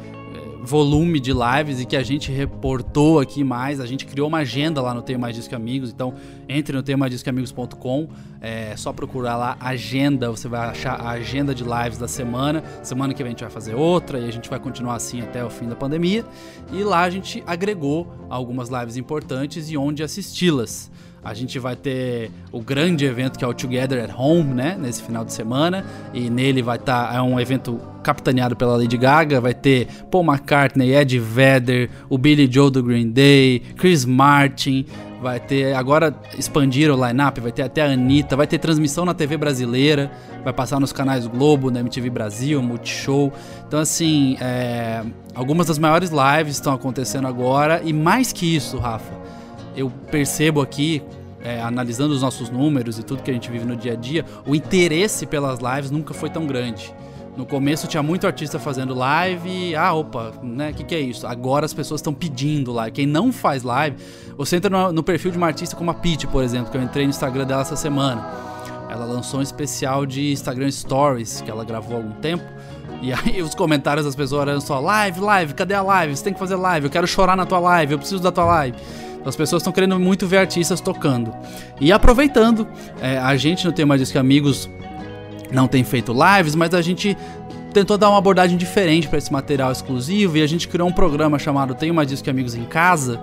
volume 0.63 1.19
de 1.19 1.33
lives 1.33 1.81
e 1.81 1.85
que 1.85 1.95
a 1.95 2.03
gente 2.03 2.31
reportou 2.31 3.19
aqui 3.19 3.43
mais. 3.43 3.79
A 3.79 3.85
gente 3.85 4.05
criou 4.05 4.27
uma 4.27 4.39
agenda 4.39 4.81
lá 4.81 4.93
no 4.93 5.01
Tenho 5.01 5.19
Mais 5.19 5.35
Disco 5.35 5.55
Amigos, 5.55 5.89
então 5.89 6.13
entre 6.47 6.75
no 6.75 6.83
tenhomaisdiscoamigos.com, 6.83 8.07
é 8.39 8.75
só 8.75 8.93
procurar 8.93 9.37
lá 9.37 9.57
agenda, 9.59 10.29
você 10.29 10.47
vai 10.47 10.67
achar 10.69 10.99
a 10.99 11.11
agenda 11.11 11.53
de 11.53 11.63
lives 11.63 11.97
da 11.97 12.07
semana. 12.07 12.63
Semana 12.83 13.13
que 13.13 13.23
vem 13.23 13.29
a 13.29 13.31
gente 13.31 13.43
vai 13.43 13.51
fazer 13.51 13.75
outra 13.75 14.19
e 14.19 14.27
a 14.27 14.31
gente 14.31 14.49
vai 14.49 14.59
continuar 14.59 14.95
assim 14.95 15.21
até 15.21 15.43
o 15.43 15.49
fim 15.49 15.67
da 15.67 15.75
pandemia. 15.75 16.25
E 16.71 16.83
lá 16.83 17.01
a 17.01 17.09
gente 17.09 17.43
agregou 17.45 18.07
algumas 18.29 18.69
lives 18.69 18.97
importantes 18.97 19.69
e 19.69 19.77
onde 19.77 20.03
assisti-las. 20.03 20.91
A 21.23 21.35
gente 21.35 21.59
vai 21.59 21.75
ter 21.75 22.31
o 22.51 22.61
grande 22.61 23.05
evento 23.05 23.37
que 23.37 23.45
é 23.45 23.47
o 23.47 23.53
Together 23.53 24.03
at 24.03 24.11
Home, 24.17 24.55
né? 24.55 24.75
Nesse 24.79 25.03
final 25.03 25.23
de 25.23 25.31
semana. 25.31 25.85
E 26.13 26.31
nele 26.31 26.63
vai 26.63 26.77
estar. 26.77 27.09
Tá, 27.09 27.15
é 27.15 27.21
um 27.21 27.39
evento 27.39 27.79
capitaneado 28.01 28.55
pela 28.55 28.75
Lady 28.75 28.97
Gaga. 28.97 29.39
Vai 29.39 29.53
ter 29.53 29.87
Paul 30.09 30.25
McCartney, 30.25 30.95
Ed 30.95 31.19
Vedder, 31.19 31.91
o 32.09 32.17
Billy 32.17 32.51
Joe 32.51 32.71
do 32.71 32.81
Green 32.81 33.11
Day, 33.11 33.59
Chris 33.77 34.03
Martin. 34.03 34.83
Vai 35.21 35.39
ter. 35.39 35.75
Agora 35.75 36.15
expandiram 36.35 36.99
o 36.99 37.07
line-up, 37.07 37.39
vai 37.39 37.51
ter 37.51 37.61
até 37.61 37.83
a 37.83 37.91
Anitta. 37.91 38.35
Vai 38.35 38.47
ter 38.47 38.57
transmissão 38.57 39.05
na 39.05 39.13
TV 39.13 39.37
brasileira. 39.37 40.11
Vai 40.43 40.53
passar 40.53 40.79
nos 40.79 40.91
canais 40.91 41.27
Globo, 41.27 41.69
na 41.69 41.81
MTV 41.81 42.09
Brasil, 42.09 42.59
Multishow. 42.63 43.31
Então, 43.67 43.79
assim, 43.79 44.37
é, 44.41 45.03
algumas 45.35 45.67
das 45.67 45.77
maiores 45.77 46.09
lives 46.09 46.55
estão 46.55 46.73
acontecendo 46.73 47.27
agora. 47.27 47.79
E 47.85 47.93
mais 47.93 48.33
que 48.33 48.55
isso, 48.55 48.79
Rafa 48.79 49.21
eu 49.75 49.91
percebo 50.11 50.61
aqui, 50.61 51.01
é, 51.43 51.61
analisando 51.61 52.13
os 52.13 52.21
nossos 52.21 52.49
números 52.49 52.99
e 52.99 53.03
tudo 53.03 53.23
que 53.23 53.31
a 53.31 53.33
gente 53.33 53.49
vive 53.49 53.65
no 53.65 53.75
dia 53.75 53.93
a 53.93 53.95
dia, 53.95 54.25
o 54.45 54.55
interesse 54.55 55.25
pelas 55.25 55.59
lives 55.59 55.91
nunca 55.91 56.13
foi 56.13 56.29
tão 56.29 56.45
grande. 56.45 56.93
No 57.35 57.45
começo 57.45 57.87
tinha 57.87 58.03
muito 58.03 58.27
artista 58.27 58.59
fazendo 58.59 58.93
live, 58.93 59.73
ah, 59.75 59.93
opa, 59.93 60.33
né, 60.43 60.71
o 60.71 60.73
que, 60.73 60.83
que 60.83 60.93
é 60.93 60.99
isso? 60.99 61.25
Agora 61.25 61.65
as 61.65 61.73
pessoas 61.73 61.99
estão 61.99 62.13
pedindo 62.13 62.73
live. 62.73 62.91
Quem 62.91 63.05
não 63.05 63.31
faz 63.31 63.63
live, 63.63 63.95
você 64.35 64.57
entra 64.57 64.69
no, 64.69 64.91
no 64.91 65.01
perfil 65.01 65.31
de 65.31 65.37
uma 65.37 65.47
artista 65.47 65.75
como 65.75 65.89
a 65.89 65.93
Peach, 65.93 66.27
por 66.27 66.43
exemplo, 66.43 66.69
que 66.69 66.77
eu 66.77 66.81
entrei 66.81 67.05
no 67.05 67.09
Instagram 67.09 67.45
dela 67.45 67.61
essa 67.61 67.77
semana. 67.77 68.27
Ela 68.89 69.05
lançou 69.05 69.39
um 69.39 69.43
especial 69.43 70.05
de 70.05 70.33
Instagram 70.33 70.69
Stories, 70.69 71.39
que 71.39 71.49
ela 71.49 71.63
gravou 71.63 71.95
há 71.95 71.99
algum 72.01 72.11
tempo. 72.15 72.43
E 73.01 73.11
aí 73.13 73.41
os 73.41 73.55
comentários 73.55 74.05
das 74.05 74.15
pessoas 74.15 74.47
eram 74.49 74.59
só, 74.59 74.81
live, 74.81 75.21
live, 75.21 75.53
cadê 75.53 75.73
a 75.73 75.81
live? 75.81 76.15
Você 76.15 76.25
tem 76.25 76.33
que 76.33 76.39
fazer 76.39 76.55
live, 76.55 76.87
eu 76.87 76.91
quero 76.91 77.07
chorar 77.07 77.37
na 77.37 77.45
tua 77.45 77.59
live, 77.59 77.93
eu 77.93 77.97
preciso 77.97 78.21
da 78.21 78.31
tua 78.31 78.43
live. 78.43 78.77
As 79.25 79.35
pessoas 79.35 79.61
estão 79.61 79.71
querendo 79.71 79.99
muito 79.99 80.27
ver 80.27 80.37
artistas 80.37 80.81
tocando. 80.81 81.33
E 81.79 81.91
aproveitando, 81.91 82.67
é, 83.01 83.17
a 83.17 83.35
gente 83.35 83.65
no 83.65 83.71
Tema 83.71 83.97
Disque 83.97 84.17
Amigos 84.17 84.69
não 85.51 85.67
tem 85.67 85.83
feito 85.83 86.13
lives, 86.13 86.55
mas 86.55 86.73
a 86.73 86.81
gente 86.81 87.17
tentou 87.73 87.97
dar 87.97 88.09
uma 88.09 88.17
abordagem 88.17 88.57
diferente 88.57 89.07
para 89.07 89.17
esse 89.17 89.31
material 89.31 89.71
exclusivo 89.71 90.37
e 90.37 90.41
a 90.41 90.47
gente 90.47 90.67
criou 90.67 90.87
um 90.87 90.91
programa 90.91 91.39
chamado 91.39 91.73
Tenho 91.73 91.93
Mais 91.93 92.07
Disque 92.07 92.29
Amigos 92.29 92.55
em 92.55 92.65
Casa. 92.65 93.19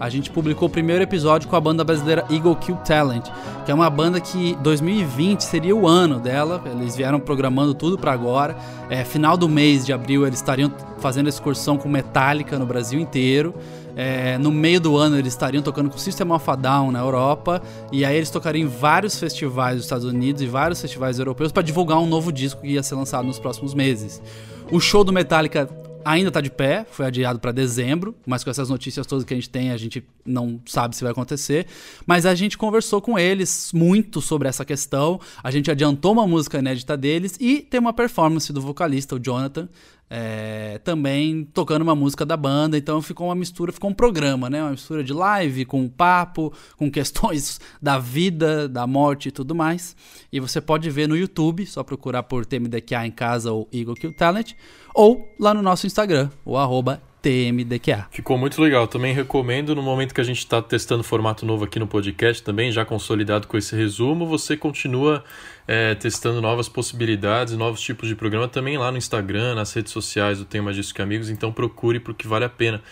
A 0.00 0.08
gente 0.08 0.30
publicou 0.30 0.66
o 0.66 0.70
primeiro 0.70 1.00
episódio 1.04 1.48
com 1.48 1.54
a 1.54 1.60
banda 1.60 1.84
brasileira 1.84 2.24
Eagle 2.28 2.56
Kill 2.56 2.74
Talent, 2.78 3.28
que 3.64 3.70
é 3.70 3.74
uma 3.74 3.88
banda 3.88 4.20
que 4.20 4.56
2020 4.60 5.42
seria 5.42 5.76
o 5.76 5.86
ano 5.86 6.18
dela. 6.18 6.60
Eles 6.66 6.96
vieram 6.96 7.20
programando 7.20 7.72
tudo 7.72 7.96
para 7.96 8.10
agora. 8.10 8.56
É, 8.90 9.04
final 9.04 9.36
do 9.36 9.48
mês 9.48 9.86
de 9.86 9.92
abril 9.92 10.26
eles 10.26 10.40
estariam 10.40 10.72
fazendo 10.98 11.28
excursão 11.28 11.78
com 11.78 11.88
Metallica 11.88 12.58
no 12.58 12.66
Brasil 12.66 12.98
inteiro. 12.98 13.54
É, 13.94 14.38
no 14.38 14.50
meio 14.50 14.80
do 14.80 14.96
ano 14.96 15.18
eles 15.18 15.32
estariam 15.32 15.62
tocando 15.62 15.90
com 15.90 15.98
System 15.98 16.30
of 16.30 16.50
a 16.50 16.56
Down 16.56 16.90
na 16.90 17.00
Europa 17.00 17.62
e 17.92 18.04
aí 18.04 18.16
eles 18.16 18.30
tocariam 18.30 18.66
em 18.66 18.68
vários 18.68 19.18
festivais 19.18 19.76
dos 19.76 19.84
Estados 19.84 20.06
Unidos 20.06 20.40
e 20.40 20.46
vários 20.46 20.80
festivais 20.80 21.18
europeus 21.18 21.52
para 21.52 21.62
divulgar 21.62 21.98
um 21.98 22.06
novo 22.06 22.32
disco 22.32 22.62
que 22.62 22.68
ia 22.68 22.82
ser 22.82 22.94
lançado 22.94 23.26
nos 23.26 23.38
próximos 23.38 23.74
meses. 23.74 24.22
O 24.70 24.80
show 24.80 25.04
do 25.04 25.12
Metallica 25.12 25.68
ainda 26.04 26.28
está 26.28 26.40
de 26.40 26.50
pé, 26.50 26.84
foi 26.90 27.06
adiado 27.06 27.38
para 27.38 27.52
dezembro, 27.52 28.14
mas 28.26 28.42
com 28.42 28.50
essas 28.50 28.68
notícias 28.68 29.06
todas 29.06 29.24
que 29.24 29.32
a 29.32 29.36
gente 29.36 29.50
tem, 29.50 29.70
a 29.70 29.76
gente 29.76 30.04
não 30.24 30.60
sabe 30.66 30.96
se 30.96 31.02
vai 31.02 31.12
acontecer. 31.12 31.66
Mas 32.06 32.26
a 32.26 32.34
gente 32.34 32.58
conversou 32.58 33.00
com 33.00 33.18
eles 33.18 33.70
muito 33.72 34.20
sobre 34.20 34.48
essa 34.48 34.64
questão, 34.64 35.20
a 35.42 35.50
gente 35.50 35.70
adiantou 35.70 36.12
uma 36.12 36.26
música 36.26 36.58
inédita 36.58 36.96
deles 36.96 37.36
e 37.40 37.60
tem 37.60 37.80
uma 37.80 37.92
performance 37.92 38.52
do 38.52 38.60
vocalista, 38.60 39.14
o 39.14 39.18
Jonathan, 39.18 39.68
é, 40.14 40.78
também 40.84 41.42
tocando 41.54 41.80
uma 41.80 41.94
música 41.94 42.26
da 42.26 42.36
banda, 42.36 42.76
então 42.76 43.00
ficou 43.00 43.28
uma 43.28 43.34
mistura, 43.34 43.72
ficou 43.72 43.88
um 43.88 43.94
programa, 43.94 44.50
né? 44.50 44.60
Uma 44.62 44.72
mistura 44.72 45.02
de 45.02 45.10
live 45.10 45.64
com 45.64 45.88
papo, 45.88 46.52
com 46.76 46.90
questões 46.90 47.58
da 47.80 47.98
vida, 47.98 48.68
da 48.68 48.86
morte 48.86 49.30
e 49.30 49.32
tudo 49.32 49.54
mais. 49.54 49.96
E 50.30 50.38
você 50.38 50.60
pode 50.60 50.90
ver 50.90 51.08
no 51.08 51.16
YouTube, 51.16 51.64
só 51.64 51.82
procurar 51.82 52.24
por 52.24 52.44
TMDQA 52.44 53.06
em 53.06 53.10
casa 53.10 53.52
ou 53.52 53.66
Eagle 53.72 53.94
Kill 53.94 54.12
Talent, 54.12 54.52
ou 54.94 55.34
lá 55.40 55.54
no 55.54 55.62
nosso 55.62 55.86
Instagram, 55.86 56.28
o 56.44 56.58
arroba 56.58 57.00
TMDQA. 57.22 58.08
Ficou 58.10 58.36
muito 58.36 58.60
legal. 58.60 58.86
Também 58.86 59.14
recomendo, 59.14 59.74
no 59.74 59.82
momento 59.82 60.12
que 60.12 60.20
a 60.20 60.24
gente 60.24 60.40
está 60.40 60.60
testando 60.60 61.02
formato 61.02 61.46
novo 61.46 61.64
aqui 61.64 61.78
no 61.78 61.86
podcast, 61.86 62.42
também 62.42 62.70
já 62.70 62.84
consolidado 62.84 63.46
com 63.46 63.56
esse 63.56 63.74
resumo, 63.74 64.26
você 64.26 64.58
continua 64.58 65.24
é, 65.66 65.94
testando 65.94 66.40
novas 66.40 66.68
possibilidades, 66.68 67.56
novos 67.56 67.80
tipos 67.80 68.08
de 68.08 68.14
programa 68.14 68.48
também 68.48 68.76
lá 68.76 68.90
no 68.90 68.98
Instagram, 68.98 69.54
nas 69.54 69.72
redes 69.72 69.92
sociais 69.92 70.38
do 70.38 70.44
Tema 70.44 70.72
Disso 70.72 70.94
que 70.94 71.02
Amigos. 71.02 71.30
Então 71.30 71.52
procure 71.52 72.00
porque 72.00 72.26
vale 72.26 72.44
a 72.44 72.48
pena. 72.48 72.82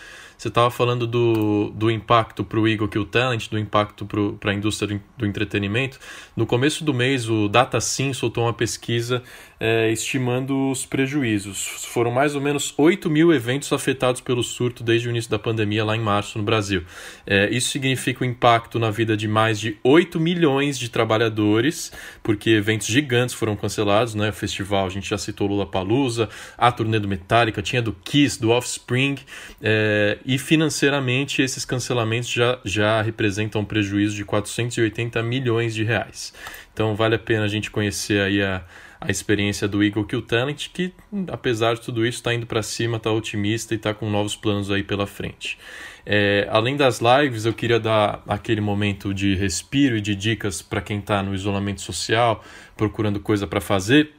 Você 0.41 0.47
estava 0.47 0.71
falando 0.71 1.05
do, 1.05 1.69
do 1.69 1.91
impacto 1.91 2.43
para 2.43 2.59
o 2.59 2.67
Eagle 2.67 2.87
Kill 2.87 3.05
Talent, 3.05 3.47
do 3.47 3.59
impacto 3.59 4.07
para 4.39 4.49
a 4.49 4.53
indústria 4.55 4.87
do, 4.87 5.03
do, 5.15 5.27
entretenimento. 5.27 5.99
No 6.35 6.47
começo 6.47 6.83
do 6.83 6.91
mês, 6.91 7.29
o 7.29 7.47
DataSim 7.47 8.11
soltou 8.11 8.45
uma 8.45 8.53
pesquisa 8.53 9.21
é, 9.61 9.91
estimando 9.91 10.71
os 10.71 10.87
prejuízos. 10.87 11.85
Foram 11.85 12.09
mais 12.09 12.33
ou 12.33 12.41
menos 12.41 12.73
8 12.75 13.07
mil 13.11 13.31
eventos 13.31 13.71
afetados 13.71 14.19
pelo 14.19 14.41
surto 14.41 14.83
desde 14.83 15.07
o 15.07 15.11
início 15.11 15.29
da 15.29 15.37
pandemia 15.37 15.85
lá 15.85 15.95
em 15.95 15.99
março 15.99 16.39
no 16.39 16.43
Brasil. 16.43 16.83
É, 17.27 17.47
isso 17.51 17.69
significa 17.69 18.23
um 18.23 18.27
impacto 18.27 18.79
na 18.79 18.89
vida 18.89 19.15
de 19.15 19.27
mais 19.27 19.59
de 19.59 19.77
8 19.83 20.19
milhões 20.19 20.79
de 20.79 20.89
trabalhadores, 20.89 21.91
porque 22.23 22.49
eventos 22.49 22.87
gigantes 22.87 23.35
foram 23.35 23.55
cancelados, 23.55 24.15
né? 24.15 24.29
O 24.29 24.33
festival, 24.33 24.87
a 24.87 24.89
gente 24.89 25.07
já 25.07 25.17
citou 25.19 25.45
Lula 25.45 25.67
Palusa, 25.67 26.27
a 26.57 26.71
turnê 26.71 26.97
do 26.97 27.07
Metallica, 27.07 27.61
tinha 27.61 27.83
do 27.83 27.93
Kiss, 27.93 28.41
do 28.41 28.49
Offspring, 28.49 29.19
é, 29.61 30.17
e 30.25 30.39
financeiramente 30.39 31.39
esses 31.43 31.65
cancelamentos 31.65 32.31
já, 32.31 32.57
já 32.65 32.99
representam 33.03 33.61
um 33.61 33.65
prejuízo 33.65 34.15
de 34.15 34.25
480 34.25 35.21
milhões 35.21 35.75
de 35.75 35.83
reais. 35.83 36.33
Então 36.73 36.95
vale 36.95 37.13
a 37.13 37.19
pena 37.19 37.45
a 37.45 37.47
gente 37.47 37.69
conhecer 37.69 38.21
aí 38.21 38.41
a, 38.41 38.63
a 39.01 39.09
experiência 39.09 39.67
do 39.67 39.83
Eagle 39.83 40.05
Kill 40.05 40.21
Talent, 40.21 40.67
que 40.71 40.93
apesar 41.27 41.73
de 41.73 41.81
tudo 41.81 42.05
isso 42.05 42.19
está 42.19 42.31
indo 42.33 42.45
para 42.45 42.61
cima, 42.61 42.97
está 42.97 43.11
otimista 43.11 43.73
e 43.73 43.77
está 43.77 43.95
com 43.95 44.07
novos 44.07 44.35
planos 44.35 44.69
aí 44.69 44.83
pela 44.83 45.07
frente. 45.07 45.57
É, 46.05 46.47
além 46.51 46.77
das 46.77 46.99
lives, 46.99 47.45
eu 47.45 47.53
queria 47.53 47.79
dar 47.79 48.23
aquele 48.27 48.61
momento 48.61 49.11
de 49.11 49.33
respiro 49.33 49.97
e 49.97 50.01
de 50.01 50.15
dicas 50.15 50.61
para 50.61 50.81
quem 50.81 50.99
está 50.99 51.23
no 51.23 51.33
isolamento 51.33 51.81
social, 51.81 52.43
procurando 52.77 53.19
coisa 53.19 53.47
para 53.47 53.59
fazer 53.59 54.11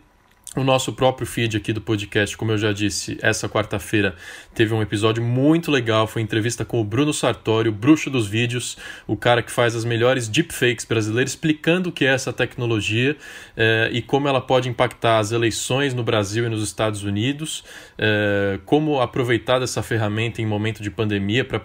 o 0.55 0.63
nosso 0.63 0.93
próprio 0.93 1.27
feed 1.27 1.57
aqui 1.57 1.73
do 1.73 1.81
podcast, 1.81 2.37
como 2.37 2.53
eu 2.53 2.59
já 2.59 2.73
disse, 2.73 3.17
essa 3.23 3.49
quarta-feira 3.49 4.15
teve 4.55 4.75
um 4.75 4.83
episódio 4.83 5.23
muito 5.23 5.71
legal. 5.71 6.07
Foi 6.07 6.21
entrevista 6.21 6.63
com 6.63 6.79
o 6.79 6.85
Bruno 6.85 7.13
Sartori, 7.13 7.71
o 7.71 7.73
bruxo 7.73 8.11
dos 8.11 8.27
vídeos, 8.27 8.77
o 9.07 9.17
cara 9.17 9.43
que 9.43 9.51
faz 9.51 9.75
as 9.75 9.83
melhores 9.83 10.29
deepfakes 10.29 10.85
brasileiras, 10.85 11.33
explicando 11.33 11.89
o 11.89 11.93
que 11.93 12.05
é 12.05 12.13
essa 12.13 12.35
tecnologia 12.35 13.17
eh, 13.57 13.89
e 13.93 14.03
como 14.03 14.29
ela 14.29 14.43
pode 14.43 14.69
impactar 14.69 15.21
as 15.21 15.33
eleições 15.33 15.95
no 15.95 16.05
Brasil 16.05 16.45
e 16.45 16.51
nos 16.51 16.63
Estados 16.63 17.03
Unidos, 17.03 17.65
eh, 17.97 18.61
como 18.67 19.01
aproveitar 19.01 19.59
dessa 19.59 19.83
ferramenta 19.83 20.43
em 20.43 20.47
momento 20.47 20.83
de 20.83 20.91
pandemia 20.91 21.47
para 21.47 21.61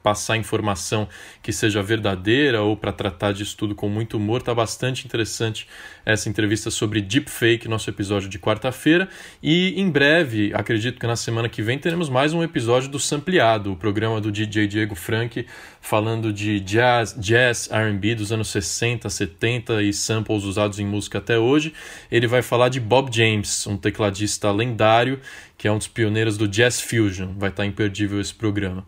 passar 0.00 0.36
informação 0.36 1.08
que 1.42 1.52
seja 1.52 1.82
verdadeira 1.82 2.62
ou 2.62 2.76
para 2.76 2.92
tratar 2.92 3.32
disso 3.32 3.56
tudo 3.56 3.74
com 3.74 3.88
muito 3.88 4.16
humor. 4.16 4.40
Está 4.40 4.54
bastante 4.54 5.04
interessante 5.06 5.66
essa 6.04 6.28
entrevista 6.28 6.70
sobre 6.70 7.00
deepfake, 7.00 7.66
nosso 7.66 7.90
episódio 7.90 8.11
de 8.20 8.38
quarta-feira. 8.38 9.08
E 9.42 9.80
em 9.80 9.90
breve, 9.90 10.52
acredito 10.54 10.98
que 10.98 11.06
na 11.06 11.16
semana 11.16 11.48
que 11.48 11.62
vem, 11.62 11.78
teremos 11.78 12.08
mais 12.08 12.32
um 12.32 12.42
episódio 12.42 12.88
do 12.88 12.98
Sampleado, 12.98 13.72
o 13.72 13.76
programa 13.76 14.20
do 14.20 14.30
DJ 14.30 14.66
Diego 14.66 14.94
Frank, 14.94 15.46
falando 15.80 16.32
de 16.32 16.60
jazz, 16.60 17.14
jazz 17.18 17.68
RB 17.72 18.14
dos 18.14 18.32
anos 18.32 18.48
60, 18.48 19.08
70 19.08 19.82
e 19.82 19.92
samples 19.92 20.44
usados 20.44 20.78
em 20.78 20.86
música 20.86 21.18
até 21.18 21.38
hoje. 21.38 21.72
Ele 22.10 22.26
vai 22.26 22.42
falar 22.42 22.68
de 22.68 22.80
Bob 22.80 23.14
James, 23.14 23.66
um 23.66 23.76
tecladista 23.76 24.50
lendário 24.50 25.20
que 25.62 25.68
é 25.68 25.70
um 25.70 25.78
dos 25.78 25.86
pioneiros 25.86 26.36
do 26.36 26.48
Jazz 26.48 26.80
Fusion. 26.80 27.34
Vai 27.38 27.50
estar 27.50 27.64
imperdível 27.64 28.20
esse 28.20 28.34
programa. 28.34 28.84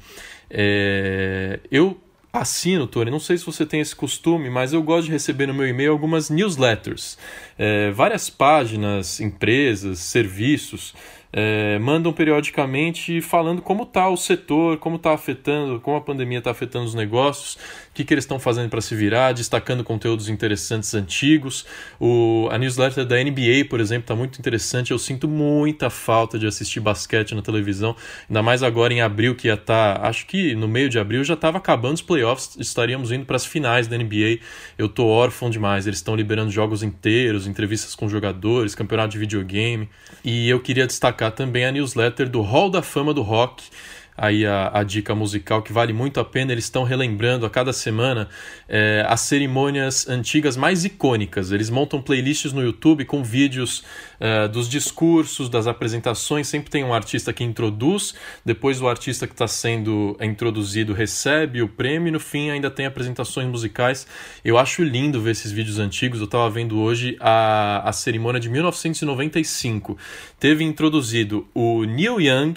É... 0.50 1.60
Eu 1.70 2.00
assino, 2.34 2.86
Tony, 2.86 3.10
não 3.10 3.20
sei 3.20 3.38
se 3.38 3.46
você 3.46 3.64
tem 3.64 3.80
esse 3.80 3.94
costume, 3.94 4.50
mas 4.50 4.72
eu 4.72 4.82
gosto 4.82 5.06
de 5.06 5.12
receber 5.12 5.46
no 5.46 5.54
meu 5.54 5.68
e-mail 5.68 5.92
algumas 5.92 6.28
newsletters. 6.28 7.16
É, 7.56 7.92
várias 7.92 8.28
páginas, 8.28 9.20
empresas, 9.20 10.00
serviços 10.00 10.92
é, 11.36 11.80
mandam 11.80 12.12
periodicamente 12.12 13.20
falando 13.20 13.60
como 13.60 13.82
está 13.82 14.08
o 14.08 14.16
setor, 14.16 14.78
como 14.78 14.94
está 14.94 15.12
afetando, 15.12 15.80
como 15.80 15.96
a 15.96 16.00
pandemia 16.00 16.38
está 16.38 16.52
afetando 16.52 16.84
os 16.84 16.94
negócios, 16.94 17.54
o 17.54 17.58
que, 17.92 18.04
que 18.04 18.14
eles 18.14 18.22
estão 18.22 18.38
fazendo 18.38 18.70
para 18.70 18.80
se 18.80 18.94
virar, 18.94 19.32
destacando 19.32 19.82
conteúdos 19.82 20.28
interessantes 20.28 20.94
antigos. 20.94 21.66
O, 21.98 22.48
a 22.52 22.58
newsletter 22.58 23.04
da 23.04 23.16
NBA, 23.16 23.64
por 23.68 23.80
exemplo, 23.80 24.04
está 24.04 24.14
muito 24.14 24.38
interessante. 24.38 24.92
Eu 24.92 24.98
sinto 24.98 25.26
muita 25.26 25.90
falta 25.90 26.38
de 26.38 26.46
assistir 26.46 26.78
basquete 26.78 27.34
na 27.34 27.42
televisão, 27.42 27.96
ainda 28.28 28.40
mais 28.40 28.62
agora 28.62 28.94
em 28.94 29.00
abril, 29.00 29.34
que 29.34 29.48
ia 29.48 29.54
estar, 29.54 29.98
tá, 29.98 30.08
acho 30.08 30.26
que 30.26 30.54
no 30.54 30.68
meio 30.68 30.88
de 30.88 31.00
abril 31.00 31.24
já 31.24 31.34
estava 31.34 31.58
acabando 31.58 31.94
os 31.94 32.02
playoffs, 32.02 32.56
estaríamos 32.60 33.10
indo 33.10 33.26
para 33.26 33.34
as 33.34 33.44
finais 33.44 33.88
da 33.88 33.98
NBA. 33.98 34.38
Eu 34.78 34.88
tô 34.88 35.04
órfão 35.06 35.50
demais, 35.50 35.84
eles 35.84 35.98
estão 35.98 36.14
liberando 36.14 36.52
jogos 36.52 36.84
inteiros, 36.84 37.48
entrevistas 37.48 37.96
com 37.96 38.08
jogadores, 38.08 38.76
campeonato 38.76 39.08
de 39.08 39.18
videogame. 39.18 39.88
E 40.24 40.48
eu 40.48 40.60
queria 40.60 40.86
destacar 40.86 41.23
também 41.30 41.64
a 41.64 41.72
newsletter 41.72 42.28
do 42.28 42.40
Hall 42.40 42.70
da 42.70 42.82
Fama 42.82 43.12
do 43.14 43.22
Rock, 43.22 43.64
aí 44.16 44.46
a, 44.46 44.70
a, 44.72 44.82
dica 44.82 45.14
musical 45.14 45.62
que 45.62 45.72
vale 45.72 45.92
muito 45.92 46.20
a 46.20 46.24
pena. 46.24 46.52
Eles 46.52 46.64
estão 46.64 46.84
relembrando 46.84 47.44
a 47.44 47.50
cada 47.50 47.72
semana 47.72 48.28
é, 48.68 49.04
as 49.08 49.20
cerimônias 49.22 50.08
antigas 50.08 50.56
mais 50.56 50.84
icônicas. 50.84 51.50
Eles 51.50 51.70
montam 51.70 52.00
playlists 52.00 52.52
no 52.52 52.62
YouTube 52.62 53.04
com 53.04 53.22
vídeos 53.22 53.84
é, 54.20 54.46
dos 54.48 54.68
discursos, 54.68 55.48
das 55.48 55.66
apresentações. 55.66 56.46
Sempre 56.46 56.70
tem 56.70 56.84
um 56.84 56.94
artista 56.94 57.32
que 57.32 57.42
introduz, 57.42 58.14
depois 58.44 58.80
o 58.80 58.88
artista 58.88 59.26
que 59.26 59.34
está 59.34 59.48
sendo 59.48 60.16
introduzido 60.20 60.92
recebe 60.92 61.62
o 61.62 61.68
prêmio 61.68 62.08
e 62.08 62.12
no 62.12 62.20
fim 62.20 62.50
ainda 62.50 62.70
tem 62.70 62.86
apresentações 62.86 63.48
musicais. 63.48 64.06
Eu 64.44 64.56
acho 64.58 64.82
lindo 64.82 65.20
ver 65.20 65.32
esses 65.32 65.50
vídeos 65.50 65.78
antigos. 65.78 66.20
Eu 66.20 66.26
estava 66.26 66.48
vendo 66.48 66.78
hoje 66.78 67.16
a, 67.20 67.88
a 67.88 67.92
cerimônia 67.92 68.40
de 68.40 68.48
1995. 68.48 69.98
Teve 70.38 70.62
introduzido 70.62 71.48
o 71.54 71.84
Neil 71.84 72.20
Young 72.20 72.54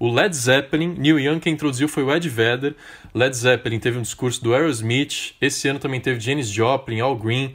o 0.00 0.10
Led 0.10 0.34
Zeppelin, 0.34 0.94
Neil 0.98 1.20
Young 1.20 1.38
quem 1.38 1.52
introduziu 1.52 1.86
foi 1.86 2.02
o 2.02 2.12
Ed 2.12 2.26
Vedder, 2.26 2.74
Led 3.14 3.36
Zeppelin 3.36 3.78
teve 3.78 3.98
um 3.98 4.02
discurso 4.02 4.42
do 4.42 4.54
Aerosmith, 4.54 5.34
esse 5.40 5.68
ano 5.68 5.78
também 5.78 6.00
teve 6.00 6.18
Janis 6.18 6.48
Joplin, 6.48 7.00
Al 7.00 7.14
Green, 7.14 7.54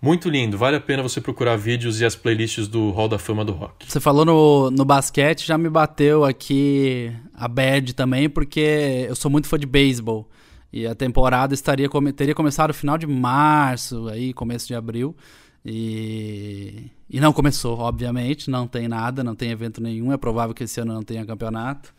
muito 0.00 0.28
lindo, 0.28 0.58
vale 0.58 0.76
a 0.76 0.80
pena 0.80 1.02
você 1.02 1.22
procurar 1.22 1.56
vídeos 1.56 2.00
e 2.02 2.04
as 2.04 2.14
playlists 2.14 2.68
do 2.68 2.90
Hall 2.90 3.08
da 3.08 3.18
Fama 3.18 3.44
do 3.46 3.52
Rock. 3.52 3.90
Você 3.90 3.98
falou 3.98 4.26
no, 4.26 4.70
no 4.70 4.84
basquete, 4.84 5.46
já 5.46 5.56
me 5.56 5.70
bateu 5.70 6.22
aqui 6.22 7.10
a 7.34 7.48
bad 7.48 7.94
também, 7.94 8.28
porque 8.28 9.06
eu 9.08 9.16
sou 9.16 9.30
muito 9.30 9.48
fã 9.48 9.58
de 9.58 9.66
beisebol. 9.66 10.28
E 10.70 10.86
a 10.86 10.94
temporada 10.94 11.54
estaria 11.54 11.88
teria 12.14 12.34
começado 12.34 12.68
no 12.68 12.74
final 12.74 12.98
de 12.98 13.06
março, 13.06 14.08
aí 14.08 14.34
começo 14.34 14.66
de 14.66 14.74
abril. 14.74 15.16
E, 15.66 16.90
e 17.10 17.18
não 17.18 17.32
começou, 17.32 17.76
obviamente, 17.78 18.48
não 18.48 18.68
tem 18.68 18.86
nada, 18.86 19.24
não 19.24 19.34
tem 19.34 19.50
evento 19.50 19.82
nenhum. 19.82 20.12
É 20.12 20.16
provável 20.16 20.54
que 20.54 20.62
esse 20.62 20.80
ano 20.80 20.94
não 20.94 21.02
tenha 21.02 21.26
campeonato. 21.26 21.92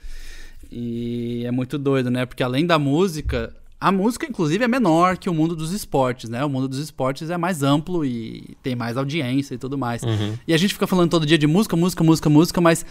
E 0.72 1.44
é 1.46 1.52
muito 1.52 1.78
doido, 1.78 2.10
né? 2.10 2.26
Porque 2.26 2.42
além 2.42 2.66
da 2.66 2.80
música, 2.80 3.54
a 3.80 3.92
música, 3.92 4.26
inclusive, 4.26 4.64
é 4.64 4.68
menor 4.68 5.18
que 5.18 5.30
o 5.30 5.34
mundo 5.34 5.54
dos 5.54 5.74
esportes, 5.74 6.30
né? 6.30 6.46
O 6.46 6.50
mundo 6.50 6.68
dos 6.68 6.80
esportes 6.80 7.30
é 7.30 7.38
mais 7.38 7.62
amplo 7.62 8.06
e 8.06 8.56
tem 8.64 8.74
mais 8.74 8.96
audiência 8.96 9.56
e 9.56 9.58
tudo 9.58 9.78
mais. 9.78 10.02
Uhum. 10.02 10.38
E 10.48 10.54
a 10.54 10.58
gente 10.58 10.74
fica 10.74 10.88
falando 10.88 11.12
todo 11.12 11.26
dia 11.26 11.38
de 11.38 11.46
música, 11.46 11.76
música, 11.76 12.04
música, 12.06 12.30
música, 12.30 12.62
mas 12.62 12.86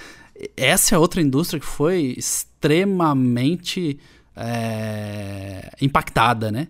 essa 0.57 0.95
é 0.95 0.99
outra 0.99 1.23
indústria 1.23 1.59
que 1.59 1.67
foi 1.67 2.15
extremamente 2.19 3.99
é, 4.37 5.73
impactada, 5.81 6.53
né? 6.53 6.69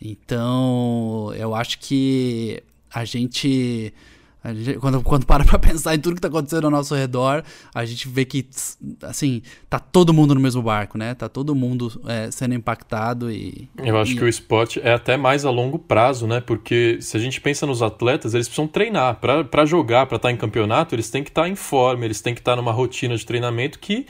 Então, 0.00 1.32
eu 1.34 1.54
acho 1.54 1.78
que 1.78 2.62
a 2.96 3.04
gente, 3.04 3.92
quando, 4.80 5.02
quando 5.02 5.26
para 5.26 5.44
pra 5.44 5.58
pensar 5.60 5.94
em 5.94 5.98
tudo 5.98 6.14
que 6.14 6.20
tá 6.22 6.28
acontecendo 6.28 6.64
ao 6.64 6.70
nosso 6.70 6.94
redor, 6.94 7.44
a 7.74 7.84
gente 7.84 8.08
vê 8.08 8.24
que, 8.24 8.48
assim, 9.02 9.42
tá 9.68 9.78
todo 9.78 10.14
mundo 10.14 10.34
no 10.34 10.40
mesmo 10.40 10.62
barco, 10.62 10.96
né? 10.96 11.12
Tá 11.14 11.28
todo 11.28 11.54
mundo 11.54 11.92
é, 12.06 12.30
sendo 12.30 12.54
impactado 12.54 13.30
e... 13.30 13.68
Eu 13.84 13.98
acho 13.98 14.12
e... 14.12 14.16
que 14.16 14.24
o 14.24 14.28
esporte 14.28 14.80
é 14.82 14.94
até 14.94 15.14
mais 15.14 15.44
a 15.44 15.50
longo 15.50 15.78
prazo, 15.78 16.26
né? 16.26 16.40
Porque 16.40 16.96
se 17.02 17.18
a 17.18 17.20
gente 17.20 17.38
pensa 17.38 17.66
nos 17.66 17.82
atletas, 17.82 18.32
eles 18.32 18.48
precisam 18.48 18.66
treinar. 18.66 19.16
para 19.20 19.66
jogar, 19.66 20.06
para 20.06 20.16
estar 20.16 20.28
tá 20.28 20.32
em 20.32 20.38
campeonato, 20.38 20.94
eles 20.94 21.10
têm 21.10 21.22
que 21.22 21.28
estar 21.28 21.42
tá 21.42 21.48
em 21.50 21.56
forma, 21.56 22.06
eles 22.06 22.22
têm 22.22 22.32
que 22.32 22.40
estar 22.40 22.52
tá 22.52 22.56
numa 22.56 22.72
rotina 22.72 23.14
de 23.14 23.26
treinamento 23.26 23.78
que 23.78 24.06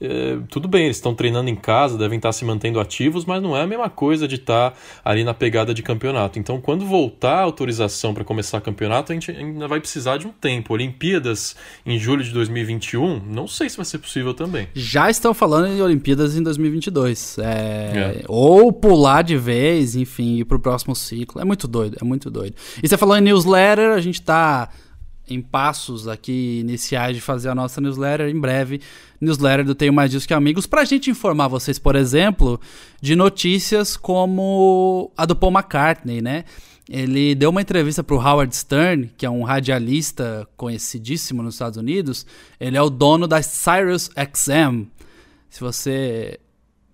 é, 0.00 0.38
tudo 0.48 0.66
bem, 0.66 0.84
eles 0.84 0.96
estão 0.96 1.14
treinando 1.14 1.50
em 1.50 1.54
casa, 1.54 1.98
devem 1.98 2.16
estar 2.16 2.32
se 2.32 2.44
mantendo 2.44 2.80
ativos, 2.80 3.24
mas 3.26 3.42
não 3.42 3.56
é 3.56 3.62
a 3.62 3.66
mesma 3.66 3.90
coisa 3.90 4.26
de 4.26 4.36
estar 4.36 4.74
ali 5.04 5.22
na 5.22 5.34
pegada 5.34 5.74
de 5.74 5.82
campeonato. 5.82 6.38
Então, 6.38 6.60
quando 6.60 6.86
voltar 6.86 7.40
a 7.40 7.42
autorização 7.42 8.14
para 8.14 8.24
começar 8.24 8.60
campeonato, 8.60 9.12
a 9.12 9.14
gente 9.14 9.30
ainda 9.30 9.68
vai 9.68 9.78
precisar 9.78 10.16
de 10.16 10.26
um 10.26 10.32
tempo. 10.32 10.72
Olimpíadas 10.72 11.54
em 11.84 11.98
julho 11.98 12.24
de 12.24 12.30
2021, 12.30 13.20
não 13.26 13.46
sei 13.46 13.68
se 13.68 13.76
vai 13.76 13.84
ser 13.84 13.98
possível 13.98 14.32
também. 14.32 14.68
Já 14.74 15.10
estão 15.10 15.34
falando 15.34 15.66
em 15.68 15.82
Olimpíadas 15.82 16.36
em 16.36 16.42
2022. 16.42 17.38
É... 17.38 17.42
É. 17.42 18.24
Ou 18.26 18.72
pular 18.72 19.22
de 19.22 19.36
vez, 19.36 19.96
enfim, 19.96 20.36
ir 20.36 20.44
para 20.44 20.56
o 20.56 20.60
próximo 20.60 20.96
ciclo. 20.96 21.40
É 21.40 21.44
muito 21.44 21.68
doido, 21.68 21.98
é 22.00 22.04
muito 22.04 22.30
doido. 22.30 22.54
E 22.82 22.88
você 22.88 22.96
falou 22.96 23.16
em 23.16 23.20
newsletter, 23.20 23.90
a 23.90 24.00
gente 24.00 24.20
está 24.20 24.70
em 25.34 25.40
passos 25.40 26.08
aqui 26.08 26.60
iniciais 26.60 27.14
de 27.14 27.20
fazer 27.20 27.48
a 27.48 27.54
nossa 27.54 27.80
newsletter. 27.80 28.28
Em 28.28 28.38
breve, 28.38 28.80
newsletter 29.20 29.64
do 29.64 29.74
Tenho 29.74 29.92
Mais 29.92 30.10
Disso 30.10 30.26
Que 30.26 30.34
Amigos, 30.34 30.66
para 30.66 30.82
a 30.82 30.84
gente 30.84 31.10
informar 31.10 31.48
vocês, 31.48 31.78
por 31.78 31.94
exemplo, 31.94 32.60
de 33.00 33.14
notícias 33.14 33.96
como 33.96 35.12
a 35.16 35.24
do 35.24 35.36
Paul 35.36 35.52
McCartney, 35.52 36.20
né? 36.20 36.44
Ele 36.88 37.36
deu 37.36 37.50
uma 37.50 37.62
entrevista 37.62 38.02
para 38.02 38.16
o 38.16 38.18
Howard 38.18 38.54
Stern, 38.54 39.12
que 39.16 39.24
é 39.24 39.30
um 39.30 39.44
radialista 39.44 40.48
conhecidíssimo 40.56 41.40
nos 41.40 41.54
Estados 41.54 41.78
Unidos. 41.78 42.26
Ele 42.58 42.76
é 42.76 42.82
o 42.82 42.90
dono 42.90 43.28
da 43.28 43.40
Sirius 43.40 44.10
XM. 44.34 44.86
Se 45.48 45.60
você 45.60 46.39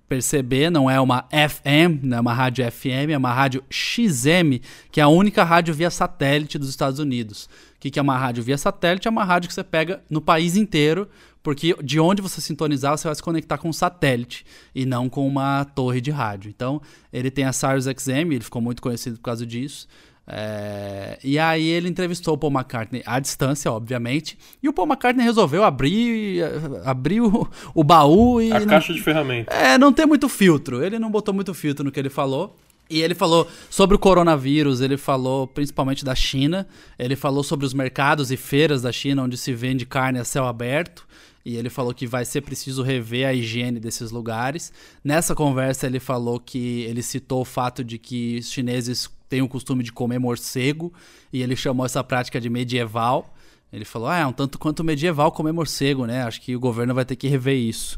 perceber, 0.09 0.71
não 0.71 0.89
é 0.89 1.01
uma 1.01 1.27
FM, 1.31 2.03
não 2.03 2.19
é 2.19 2.21
uma 2.21 2.33
rádio 2.33 2.71
FM, 2.71 3.11
é 3.11 3.17
uma 3.17 3.33
rádio 3.33 3.65
XM, 3.71 4.61
que 4.91 5.01
é 5.01 5.03
a 5.03 5.09
única 5.09 5.43
rádio 5.43 5.75
via 5.75 5.91
satélite 5.91 6.59
dos 6.59 6.69
Estados 6.69 6.99
Unidos. 6.99 7.49
O 7.77 7.79
que 7.79 7.99
é 7.99 8.03
uma 8.03 8.17
rádio 8.17 8.43
via 8.43 8.59
satélite? 8.59 9.07
É 9.07 9.11
uma 9.11 9.25
rádio 9.25 9.49
que 9.49 9.55
você 9.55 9.65
pega 9.65 10.03
no 10.09 10.21
país 10.21 10.57
inteiro, 10.57 11.09
porque 11.43 11.77
de 11.83 12.01
onde 12.01 12.23
você 12.23 12.41
sintonizar, 12.41 12.97
você 12.97 13.07
vai 13.07 13.15
se 13.15 13.23
conectar 13.23 13.59
com 13.59 13.69
um 13.69 13.73
satélite 13.73 14.45
e 14.75 14.85
não 14.85 15.09
com 15.09 15.27
uma 15.27 15.65
torre 15.65 16.01
de 16.01 16.11
rádio. 16.11 16.49
Então, 16.49 16.81
ele 17.13 17.31
tem 17.31 17.45
a 17.45 17.53
Sirius 17.53 17.85
XM, 17.85 18.33
ele 18.33 18.41
ficou 18.41 18.61
muito 18.61 18.83
conhecido 18.83 19.17
por 19.17 19.23
causa 19.23 19.47
disso. 19.47 19.87
É, 20.29 21.19
e 21.23 21.39
aí 21.39 21.69
ele 21.69 21.89
entrevistou 21.89 22.35
o 22.35 22.39
Paul 22.39 22.53
McCartney 22.53 23.03
à 23.07 23.21
distância, 23.21 23.71
obviamente, 23.71 24.37
e 24.61 24.69
o 24.69 24.73
Paul 24.73 24.89
McCartney 24.89 25.25
resolveu 25.25 25.63
abrir, 25.63 26.43
abrir 26.85 27.21
o, 27.21 27.49
o 27.73 27.85
baú 27.85 28.41
e... 28.41 28.51
A 28.51 28.59
não, 28.59 28.67
caixa 28.67 28.93
de 28.93 29.01
ferramentas. 29.01 29.57
É, 29.57 29.79
não 29.79 29.93
tem 29.93 30.05
muito 30.05 30.29
filtro, 30.29 30.85
ele 30.85 30.99
não 30.99 31.11
botou 31.11 31.33
muito 31.33 31.55
filtro 31.55 31.85
no 31.85 31.93
que 31.93 32.01
ele 32.01 32.11
falou. 32.11 32.57
E 32.89 33.03
ele 33.03 33.17
falou 33.17 33.49
sobre 33.69 33.97
o 33.97 33.99
coronavírus, 33.99 34.81
ele 34.81 34.97
falou 34.97 35.47
principalmente 35.47 36.05
da 36.05 36.15
China, 36.15 36.69
ele 36.97 37.17
falou 37.17 37.43
sobre 37.43 37.67
os 37.67 37.75
mercados 37.75 38.31
e 38.31 38.37
feiras 38.37 38.83
da 38.83 38.93
China 38.93 39.25
onde 39.25 39.37
se 39.37 39.53
vende 39.53 39.85
carne 39.85 40.21
a 40.21 40.25
céu 40.25 40.47
aberto, 40.47 41.05
e 41.47 41.57
ele 41.57 41.71
falou 41.71 41.95
que 41.95 42.09
vai 42.09 42.25
ser 42.25 42.41
preciso 42.41 42.83
rever 42.83 43.25
a 43.25 43.33
higiene 43.33 43.79
desses 43.79 44.11
lugares. 44.11 44.73
Nessa 45.05 45.33
conversa 45.33 45.87
ele 45.87 46.01
falou 46.01 46.41
que 46.41 46.81
ele 46.83 47.01
citou 47.03 47.43
o 47.43 47.45
fato 47.45 47.85
de 47.85 47.99
que 47.99 48.39
os 48.41 48.51
chineses 48.51 49.09
têm 49.29 49.43
o 49.43 49.49
costume 49.49 49.85
de 49.85 49.93
comer 49.93 50.19
morcego, 50.19 50.93
e 51.33 51.41
ele 51.43 51.55
chamou 51.55 51.87
essa 51.87 52.03
prática 52.03 52.41
de 52.41 52.51
medieval. 52.51 53.33
Ele 53.73 53.85
falou: 53.85 54.09
"Ah, 54.09 54.19
é 54.19 54.27
um 54.27 54.33
tanto 54.33 54.59
quanto 54.59 54.83
medieval 54.83 55.31
comer 55.31 55.53
morcego, 55.53 56.05
né? 56.05 56.25
Acho 56.25 56.41
que 56.41 56.57
o 56.57 56.59
governo 56.59 56.93
vai 56.93 57.05
ter 57.05 57.15
que 57.15 57.29
rever 57.29 57.57
isso". 57.57 57.97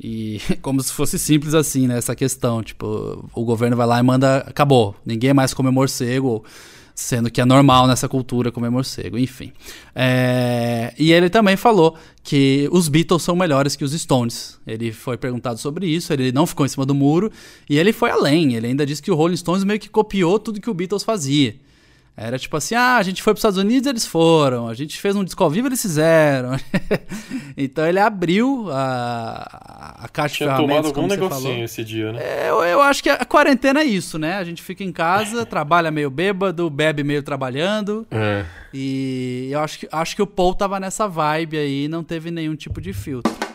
E 0.00 0.40
como 0.62 0.82
se 0.82 0.90
fosse 0.90 1.18
simples 1.18 1.52
assim, 1.52 1.86
né? 1.86 1.98
Essa 1.98 2.16
questão. 2.16 2.62
Tipo, 2.62 3.28
o 3.34 3.44
governo 3.44 3.76
vai 3.76 3.86
lá 3.86 4.00
e 4.00 4.02
manda. 4.02 4.38
Acabou. 4.38 4.96
Ninguém 5.04 5.34
mais 5.34 5.52
come 5.52 5.70
morcego. 5.70 6.42
Sendo 6.98 7.30
que 7.30 7.42
é 7.42 7.44
normal 7.44 7.86
nessa 7.86 8.08
cultura 8.08 8.50
comer 8.50 8.70
morcego, 8.70 9.18
enfim. 9.18 9.52
É... 9.94 10.94
E 10.98 11.12
ele 11.12 11.28
também 11.28 11.54
falou 11.54 11.94
que 12.24 12.70
os 12.72 12.88
Beatles 12.88 13.22
são 13.22 13.36
melhores 13.36 13.76
que 13.76 13.84
os 13.84 13.92
Stones. 13.92 14.58
Ele 14.66 14.90
foi 14.92 15.18
perguntado 15.18 15.58
sobre 15.58 15.86
isso, 15.86 16.10
ele 16.10 16.32
não 16.32 16.46
ficou 16.46 16.64
em 16.64 16.70
cima 16.70 16.86
do 16.86 16.94
muro 16.94 17.30
e 17.68 17.78
ele 17.78 17.92
foi 17.92 18.10
além. 18.10 18.54
Ele 18.54 18.68
ainda 18.68 18.86
disse 18.86 19.02
que 19.02 19.10
o 19.10 19.14
Rolling 19.14 19.36
Stones 19.36 19.62
meio 19.62 19.78
que 19.78 19.90
copiou 19.90 20.38
tudo 20.38 20.58
que 20.58 20.70
o 20.70 20.74
Beatles 20.74 21.02
fazia. 21.02 21.56
Era 22.16 22.38
tipo 22.38 22.56
assim, 22.56 22.74
ah, 22.74 22.96
a 22.96 23.02
gente 23.02 23.22
foi 23.22 23.34
para 23.34 23.36
os 23.36 23.40
Estados 23.40 23.58
Unidos, 23.58 23.86
eles 23.86 24.06
foram. 24.06 24.68
A 24.68 24.74
gente 24.74 24.98
fez 24.98 25.14
um 25.14 25.22
disco 25.22 25.44
ao 25.44 25.50
vivo, 25.50 25.68
eles 25.68 25.82
fizeram. 25.82 26.52
então 27.54 27.86
ele 27.86 27.98
abriu 27.98 28.68
a, 28.70 29.98
a 30.04 30.08
caixa 30.08 30.36
Tinha 30.36 30.48
de 30.48 30.56
ferramentas, 30.56 30.92
tomado 30.92 30.98
algum 30.98 31.06
negocinho 31.06 31.50
falou. 31.50 31.64
esse 31.64 31.84
dia, 31.84 32.12
né? 32.12 32.20
É, 32.22 32.48
eu, 32.48 32.62
eu, 32.62 32.80
acho 32.80 33.02
que 33.02 33.10
a 33.10 33.24
quarentena 33.26 33.80
é 33.80 33.84
isso, 33.84 34.18
né? 34.18 34.38
A 34.38 34.44
gente 34.44 34.62
fica 34.62 34.82
em 34.82 34.92
casa, 34.92 35.44
trabalha 35.46 35.90
meio 35.90 36.08
bêbado, 36.08 36.70
bebe 36.70 37.04
meio 37.04 37.22
trabalhando. 37.22 38.06
É. 38.10 38.46
E 38.72 39.50
eu 39.50 39.60
acho 39.60 39.80
que, 39.80 39.88
acho 39.92 40.16
que 40.16 40.22
o 40.22 40.26
Paul 40.26 40.54
tava 40.54 40.80
nessa 40.80 41.06
vibe 41.06 41.58
aí, 41.58 41.86
não 41.86 42.02
teve 42.02 42.30
nenhum 42.30 42.56
tipo 42.56 42.80
de 42.80 42.94
filtro. 42.94 43.45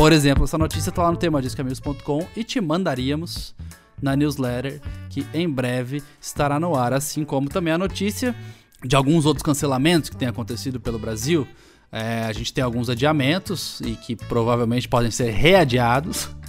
Por 0.00 0.12
exemplo, 0.12 0.44
essa 0.44 0.56
notícia 0.56 0.90
tá 0.90 1.02
lá 1.02 1.10
no 1.10 1.18
temadiscamigos.com 1.18 2.26
e 2.34 2.42
te 2.42 2.58
mandaríamos 2.58 3.54
na 4.00 4.16
newsletter 4.16 4.80
que 5.10 5.26
em 5.34 5.46
breve 5.46 6.02
estará 6.18 6.58
no 6.58 6.74
ar, 6.74 6.94
assim 6.94 7.22
como 7.22 7.50
também 7.50 7.70
a 7.70 7.76
notícia 7.76 8.34
de 8.82 8.96
alguns 8.96 9.26
outros 9.26 9.42
cancelamentos 9.42 10.08
que 10.08 10.16
têm 10.16 10.26
acontecido 10.26 10.80
pelo 10.80 10.98
Brasil. 10.98 11.46
É, 11.92 12.24
a 12.24 12.32
gente 12.32 12.50
tem 12.50 12.64
alguns 12.64 12.88
adiamentos 12.88 13.82
e 13.82 13.90
que 13.90 14.16
provavelmente 14.16 14.88
podem 14.88 15.10
ser 15.10 15.32
readiados. 15.32 16.30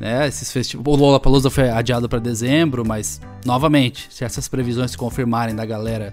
Né? 0.00 0.26
Esses 0.26 0.50
festivais, 0.50 0.86
o 0.86 1.00
Lollapalooza 1.00 1.48
foi 1.48 1.70
adiado 1.70 2.08
para 2.08 2.18
dezembro, 2.18 2.84
mas 2.84 3.20
novamente, 3.46 4.08
se 4.10 4.24
essas 4.24 4.48
previsões 4.48 4.90
se 4.90 4.98
confirmarem 4.98 5.54
da 5.54 5.64
galera 5.64 6.12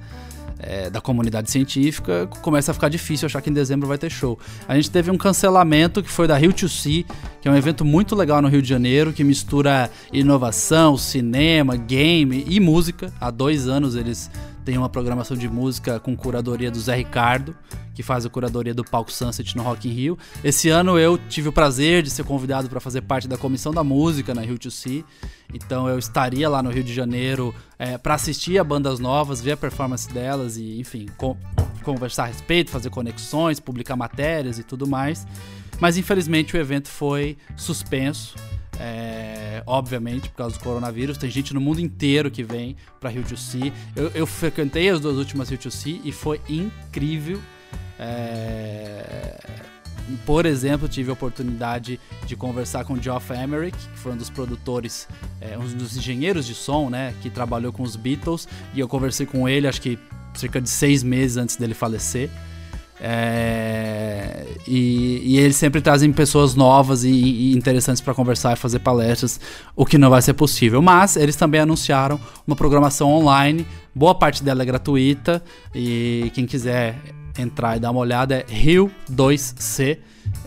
é, 0.59 0.89
da 0.89 0.99
comunidade 1.01 1.49
científica, 1.51 2.27
começa 2.41 2.71
a 2.71 2.73
ficar 2.73 2.89
difícil 2.89 3.25
achar 3.25 3.41
que 3.41 3.49
em 3.49 3.53
dezembro 3.53 3.87
vai 3.87 3.97
ter 3.97 4.09
show. 4.09 4.37
A 4.67 4.75
gente 4.75 4.89
teve 4.89 5.11
um 5.11 5.17
cancelamento 5.17 6.01
que 6.01 6.09
foi 6.09 6.27
da 6.27 6.37
Rio 6.37 6.53
to 6.53 6.67
See, 6.67 7.05
que 7.41 7.47
é 7.47 7.51
um 7.51 7.55
evento 7.55 7.85
muito 7.85 8.15
legal 8.15 8.41
no 8.41 8.47
Rio 8.47 8.61
de 8.61 8.69
Janeiro, 8.69 9.13
que 9.13 9.23
mistura 9.23 9.89
inovação, 10.11 10.97
cinema, 10.97 11.75
game 11.75 12.45
e 12.47 12.59
música. 12.59 13.11
Há 13.19 13.29
dois 13.31 13.67
anos 13.67 13.95
eles 13.95 14.29
têm 14.67 14.77
uma 14.77 14.89
programação 14.89 15.37
de 15.37 15.47
música 15.47 15.97
com 15.97 16.13
curadoria 16.13 16.69
do 16.69 16.77
Zé 16.77 16.97
Ricardo, 16.97 17.55
que 17.95 18.03
faz 18.03 18.25
a 18.25 18.29
curadoria 18.29 18.73
do 18.73 18.83
Palco 18.83 19.09
Sunset 19.09 19.55
no 19.55 19.63
Rock 19.63 19.87
in 19.87 19.93
Rio. 19.93 20.17
Esse 20.43 20.67
ano 20.67 20.99
eu 20.99 21.17
tive 21.17 21.47
o 21.47 21.53
prazer 21.53 22.03
de 22.03 22.09
ser 22.09 22.25
convidado 22.25 22.67
para 22.67 22.81
fazer 22.81 22.99
parte 22.99 23.29
da 23.29 23.37
comissão 23.37 23.73
da 23.73 23.81
música 23.81 24.35
na 24.35 24.41
Rio 24.41 24.59
to 24.59 24.69
See. 24.69 25.05
Então 25.53 25.87
eu 25.87 25.97
estaria 25.97 26.49
lá 26.49 26.61
no 26.61 26.69
Rio 26.69 26.83
de 26.83 26.93
Janeiro 26.93 27.55
é, 27.79 27.97
para 27.97 28.15
assistir 28.15 28.59
a 28.59 28.63
bandas 28.63 28.99
novas, 28.99 29.39
ver 29.39 29.53
a 29.53 29.57
performance 29.57 30.11
delas 30.11 30.57
e, 30.57 30.81
enfim, 30.81 31.05
conversar 31.81 32.23
a 32.23 32.27
respeito, 32.27 32.69
fazer 32.69 32.89
conexões, 32.89 33.61
publicar 33.61 33.95
matérias 33.95 34.59
e 34.59 34.63
tudo 34.63 34.85
mais. 34.85 35.25
Mas 35.79 35.95
infelizmente 35.95 36.57
o 36.57 36.59
evento 36.59 36.89
foi 36.89 37.37
suspenso. 37.55 38.35
É, 38.79 39.63
obviamente, 39.65 40.29
por 40.29 40.35
causa 40.35 40.57
do 40.57 40.63
coronavírus, 40.63 41.17
tem 41.17 41.29
gente 41.29 41.53
no 41.53 41.59
mundo 41.59 41.79
inteiro 41.79 42.29
que 42.29 42.43
vem 42.43 42.75
para 42.99 43.09
Rio 43.09 43.23
de 43.23 43.37
Si. 43.37 43.73
Eu, 43.95 44.11
eu, 44.13 44.27
frequentei 44.27 44.89
as 44.89 44.99
duas 44.99 45.17
últimas 45.17 45.49
Rio 45.49 45.57
de 45.57 45.71
Si 45.71 46.01
e 46.03 46.11
foi 46.11 46.39
incrível. 46.47 47.41
É, 47.99 49.39
por 50.25 50.45
exemplo, 50.45 50.87
tive 50.87 51.09
a 51.09 51.13
oportunidade 51.13 51.99
de 52.25 52.35
conversar 52.35 52.85
com 52.85 52.93
o 52.93 53.01
Geoff 53.01 53.33
Emerick, 53.33 53.77
que 53.77 53.99
foi 53.99 54.13
um 54.13 54.17
dos 54.17 54.29
produtores, 54.29 55.07
é, 55.41 55.57
um 55.57 55.67
dos 55.67 55.97
engenheiros 55.97 56.45
de 56.45 56.55
som, 56.55 56.89
né, 56.89 57.13
que 57.21 57.29
trabalhou 57.29 57.73
com 57.73 57.83
os 57.83 57.95
Beatles, 57.95 58.47
e 58.73 58.79
eu 58.79 58.87
conversei 58.87 59.25
com 59.25 59.49
ele, 59.49 59.67
acho 59.67 59.81
que 59.81 59.99
cerca 60.33 60.61
de 60.61 60.69
seis 60.69 61.03
meses 61.03 61.35
antes 61.35 61.55
dele 61.57 61.73
falecer. 61.73 62.29
É, 62.99 64.43
e, 64.67 65.21
e, 65.23 65.37
eles 65.37 65.55
sempre 65.55 65.81
trazem 65.81 66.11
pessoas 66.11 66.55
novas 66.55 67.03
e, 67.03 67.09
e 67.09 67.55
interessantes 67.55 68.01
para 68.01 68.13
conversar 68.13 68.53
e 68.53 68.55
fazer 68.55 68.79
palestras, 68.79 69.39
o 69.75 69.85
que 69.85 69.97
não 69.97 70.09
vai 70.09 70.21
ser 70.21 70.33
possível. 70.33 70.81
Mas 70.81 71.15
eles 71.15 71.35
também 71.35 71.61
anunciaram 71.61 72.19
uma 72.45 72.55
programação 72.55 73.11
online, 73.11 73.67
boa 73.93 74.15
parte 74.15 74.43
dela 74.43 74.63
é 74.63 74.65
gratuita, 74.65 75.43
e 75.75 76.31
quem 76.33 76.45
quiser 76.45 76.95
entrar 77.37 77.77
e 77.77 77.79
dar 77.79 77.91
uma 77.91 77.99
olhada 77.99 78.35
é 78.35 78.45
Rio 78.47 78.91
2C, 79.11 79.99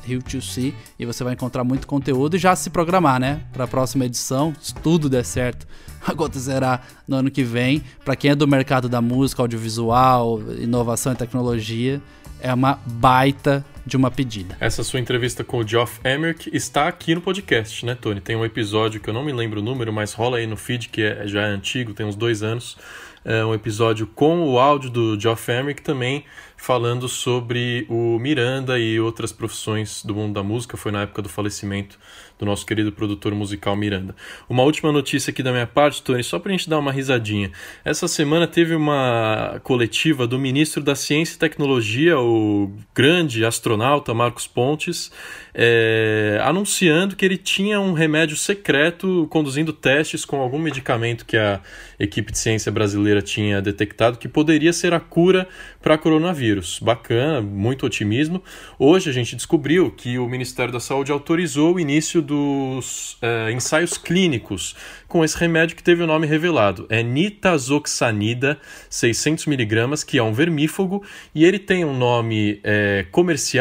Rio 0.03 0.21
2C, 0.21 0.75
e 0.99 1.07
você 1.07 1.23
vai 1.23 1.35
encontrar 1.35 1.63
muito 1.63 1.87
conteúdo 1.87 2.35
e 2.37 2.39
já 2.39 2.57
se 2.57 2.69
programar, 2.69 3.21
né? 3.21 3.43
Para 3.53 3.65
a 3.65 3.69
próxima 3.69 4.05
edição, 4.05 4.53
se 4.61 4.75
tudo 4.75 5.09
der 5.09 5.25
certo, 5.25 5.67
acontecerá 6.05 6.81
no 7.07 7.17
ano 7.17 7.31
que 7.31 7.45
vem. 7.45 7.83
Para 8.05 8.17
quem 8.17 8.33
é 8.33 8.35
do 8.35 8.47
mercado 8.49 8.89
da 8.89 9.01
música, 9.01 9.43
audiovisual, 9.43 10.41
inovação 10.59 11.13
e 11.13 11.17
tecnologia, 11.17 12.03
é 12.43 12.53
uma 12.53 12.79
baita 12.87 13.65
de 13.91 13.97
uma 13.97 14.11
pedida. 14.11 14.57
Essa 14.61 14.85
sua 14.85 15.01
entrevista 15.01 15.43
com 15.43 15.59
o 15.59 15.67
Geoff 15.67 16.01
Emerick 16.05 16.49
está 16.55 16.87
aqui 16.87 17.13
no 17.13 17.21
podcast, 17.21 17.85
né, 17.85 17.97
Tony? 17.97 18.21
Tem 18.21 18.37
um 18.37 18.45
episódio 18.45 19.01
que 19.01 19.11
eu 19.11 19.15
não 19.15 19.25
me 19.25 19.33
lembro 19.33 19.59
o 19.61 19.63
número, 19.63 19.93
mas 19.93 20.13
rola 20.13 20.39
aí 20.39 20.47
no 20.47 20.57
feed, 20.57 20.89
que 20.89 21.03
é, 21.03 21.27
já 21.27 21.43
é 21.43 21.47
antigo, 21.47 21.93
tem 21.93 22.07
uns 22.07 22.15
dois 22.15 22.41
anos. 22.41 22.79
É 23.25 23.45
um 23.45 23.53
episódio 23.53 24.07
com 24.07 24.49
o 24.49 24.59
áudio 24.59 24.89
do 24.89 25.21
Geoff 25.21 25.51
Emerick 25.51 25.83
também 25.83 26.25
falando 26.57 27.09
sobre 27.09 27.87
o 27.89 28.19
Miranda 28.19 28.79
e 28.79 29.01
outras 29.01 29.33
profissões 29.33 30.05
do 30.05 30.15
mundo 30.15 30.35
da 30.35 30.43
música. 30.43 30.77
Foi 30.77 30.93
na 30.93 31.03
época 31.03 31.23
do 31.23 31.29
falecimento 31.29 31.99
do 32.39 32.47
nosso 32.47 32.67
querido 32.67 32.93
produtor 32.93 33.35
musical 33.35 33.75
Miranda. 33.75 34.15
Uma 34.49 34.63
última 34.63 34.93
notícia 34.93 35.31
aqui 35.31 35.43
da 35.43 35.53
minha 35.53 35.67
parte, 35.67 36.03
Tony, 36.03 36.23
só 36.23 36.39
para 36.39 36.53
a 36.53 36.57
gente 36.57 36.69
dar 36.69 36.79
uma 36.79 36.93
risadinha. 36.93 37.51
Essa 37.83 38.07
semana 38.07 38.47
teve 38.47 38.75
uma 38.75 39.59
coletiva 39.63 40.27
do 40.27 40.39
ministro 40.39 40.83
da 40.83 40.95
Ciência 40.95 41.35
e 41.35 41.39
Tecnologia, 41.39 42.19
o 42.19 42.71
grande 42.95 43.45
astronauta 43.45 43.80
Marcos 44.15 44.47
Pontes, 44.47 45.11
é, 45.55 46.41
anunciando 46.43 47.17
que 47.17 47.25
ele 47.25 47.37
tinha 47.37 47.81
um 47.81 47.93
remédio 47.93 48.37
secreto 48.37 49.27
conduzindo 49.31 49.73
testes 49.73 50.25
com 50.25 50.41
algum 50.41 50.59
medicamento 50.59 51.25
que 51.25 51.37
a 51.37 51.61
equipe 51.99 52.33
de 52.33 52.39
ciência 52.39 52.71
brasileira 52.73 53.21
tinha 53.23 53.61
detectado 53.61 54.19
que 54.19 54.29
poderia 54.29 54.73
ser 54.73 54.93
a 54.95 55.01
cura 55.01 55.49
para 55.83 55.99
coronavírus. 55.99 56.79
Bacana, 56.81 57.41
muito 57.41 57.87
otimismo. 57.87 58.43
Hoje 58.79 59.11
a 59.11 59.13
gente 59.13 59.37
descobriu 59.37 59.91
que 59.91 60.19
o 60.19 60.29
Ministério 60.29 60.73
da 60.73 60.81
Saúde 60.81 61.13
autorizou 61.13 61.75
o 61.75 61.81
início 61.81 62.23
dos 62.23 63.17
é, 63.21 63.53
ensaios 63.53 63.97
clínicos 63.97 64.75
com 65.09 65.25
esse 65.25 65.37
remédio 65.37 65.77
que 65.77 65.83
teve 65.83 66.03
o 66.03 66.07
nome 66.07 66.27
revelado. 66.27 66.87
É 66.89 67.03
nitazoxanida 67.03 68.59
600mg, 68.91 70.05
que 70.05 70.19
é 70.19 70.23
um 70.23 70.33
vermífugo, 70.33 71.03
e 71.35 71.45
ele 71.45 71.59
tem 71.59 71.85
um 71.85 71.97
nome 71.97 72.61
é, 72.63 73.05
comercial 73.11 73.60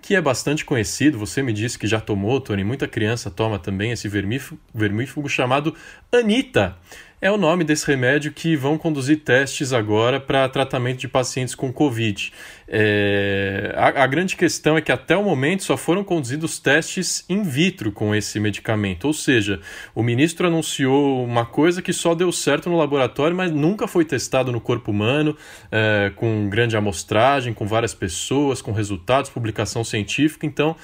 que 0.00 0.14
é 0.14 0.20
bastante 0.20 0.64
conhecido. 0.64 1.18
Você 1.18 1.42
me 1.42 1.52
disse 1.52 1.78
que 1.78 1.86
já 1.86 2.00
tomou, 2.00 2.40
Tony. 2.40 2.64
Muita 2.64 2.88
criança 2.88 3.30
toma 3.30 3.58
também 3.58 3.92
esse 3.92 4.08
vermífugo, 4.08 4.60
vermífugo 4.74 5.28
chamado 5.28 5.74
Anita 6.12 6.76
é 7.22 7.30
o 7.30 7.36
nome 7.36 7.62
desse 7.62 7.86
remédio 7.86 8.32
que 8.32 8.56
vão 8.56 8.76
conduzir 8.76 9.20
testes 9.20 9.72
agora 9.72 10.18
para 10.18 10.48
tratamento 10.48 10.98
de 10.98 11.06
pacientes 11.06 11.54
com 11.54 11.72
Covid. 11.72 12.32
É, 12.66 13.72
a, 13.76 14.02
a, 14.02 14.06
grande 14.08 14.34
questão 14.34 14.76
é 14.76 14.80
que 14.80 14.90
até 14.90 15.16
o 15.16 15.22
momento 15.22 15.62
só 15.62 15.76
foram 15.76 16.02
conduzidos 16.02 16.58
testes 16.58 17.24
in 17.28 17.44
vitro 17.44 17.92
com 17.92 18.12
esse 18.12 18.40
medicamento, 18.40 19.04
ou 19.04 19.12
seja, 19.12 19.60
o 19.94 20.02
ministro 20.02 20.48
anunciou 20.48 21.24
uma 21.24 21.46
coisa 21.46 21.80
que 21.80 21.92
só 21.92 22.12
deu 22.12 22.32
certo 22.32 22.68
no 22.68 22.76
laboratório, 22.76 23.36
mas 23.36 23.52
nunca 23.52 23.86
foi 23.86 24.04
testado 24.04 24.50
no 24.50 24.60
corpo 24.60 24.90
humano, 24.90 25.36
é, 25.70 26.10
com 26.16 26.48
grande 26.48 26.76
amostragem, 26.76 27.54
com 27.54 27.68
várias 27.68 27.94
pessoas, 27.94 28.60
com 28.60 28.72
resultados, 28.72 29.30
publicação 29.30 29.84
científica. 29.84 30.44
Então, 30.44 30.74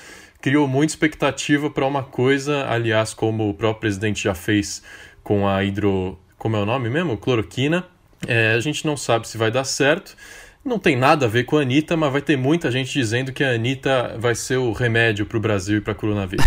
criou 0.40 0.68
muita 0.68 0.92
expectativa 0.92 1.68
para 1.68 1.84
uma 1.84 2.04
coisa, 2.04 2.64
aliás, 2.68 3.12
como 3.12 3.50
o 3.50 3.54
próprio 3.54 3.80
presidente 3.80 4.22
já 4.22 4.36
fez 4.36 4.84
com 5.24 5.48
a 5.48 5.64
hidro. 5.64 6.16
Como 6.38 6.56
é 6.56 6.60
o 6.60 6.64
nome 6.64 6.88
mesmo? 6.88 7.16
Cloroquina. 7.16 7.84
É, 8.26 8.52
a 8.52 8.60
gente 8.60 8.86
não 8.86 8.96
sabe 8.96 9.28
se 9.28 9.36
vai 9.36 9.50
dar 9.50 9.64
certo. 9.64 10.16
Não 10.64 10.78
tem 10.78 10.96
nada 10.96 11.26
a 11.26 11.28
ver 11.28 11.44
com 11.44 11.56
a 11.56 11.62
Anitta, 11.62 11.96
mas 11.96 12.12
vai 12.12 12.22
ter 12.22 12.36
muita 12.36 12.70
gente 12.70 12.92
dizendo 12.92 13.32
que 13.32 13.42
a 13.42 13.50
Anitta 13.50 14.16
vai 14.18 14.34
ser 14.34 14.56
o 14.56 14.72
remédio 14.72 15.26
para 15.26 15.38
o 15.38 15.40
Brasil 15.40 15.78
e 15.78 15.80
para 15.80 15.94
coronavírus. 15.94 16.44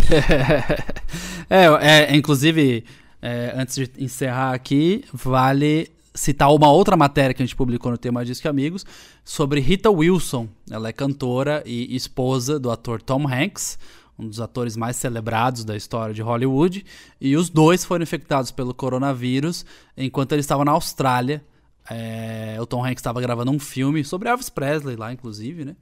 é, 1.50 1.66
é, 1.82 2.16
inclusive, 2.16 2.86
é, 3.22 3.54
antes 3.56 3.76
de 3.76 3.92
encerrar 4.04 4.54
aqui, 4.54 5.04
vale 5.14 5.92
citar 6.14 6.54
uma 6.54 6.72
outra 6.72 6.96
matéria 6.98 7.34
que 7.34 7.42
a 7.42 7.46
gente 7.46 7.56
publicou 7.56 7.92
no 7.92 7.98
tema 7.98 8.24
Disque 8.24 8.48
Amigos 8.48 8.86
sobre 9.24 9.60
Rita 9.60 9.90
Wilson. 9.90 10.48
Ela 10.70 10.90
é 10.90 10.94
cantora 10.94 11.64
e 11.66 11.96
esposa 11.96 12.60
do 12.60 12.70
ator 12.70 13.02
Tom 13.02 13.28
Hanks, 13.28 13.80
um 14.18 14.28
dos 14.28 14.40
atores 14.40 14.76
mais 14.76 14.96
celebrados 14.96 15.64
da 15.64 15.76
história 15.76 16.14
de 16.14 16.22
Hollywood, 16.22 16.86
e 17.20 17.36
os 17.36 17.50
dois 17.50 17.84
foram 17.84 18.04
infectados 18.04 18.52
pelo 18.52 18.74
coronavírus 18.74 19.66
enquanto 19.98 20.34
eles 20.34 20.46
estavam 20.46 20.66
na 20.66 20.72
Austrália 20.72 21.44
é, 21.90 22.58
o 22.60 22.66
Tom 22.66 22.86
Hanks 22.86 23.00
estava 23.00 23.20
gravando 23.22 23.52
um 23.52 23.60
filme 23.60 24.04
sobre 24.04 24.30
Elvis 24.30 24.50
Presley 24.50 24.96
lá, 24.96 25.12
inclusive, 25.12 25.66
né? 25.66 25.76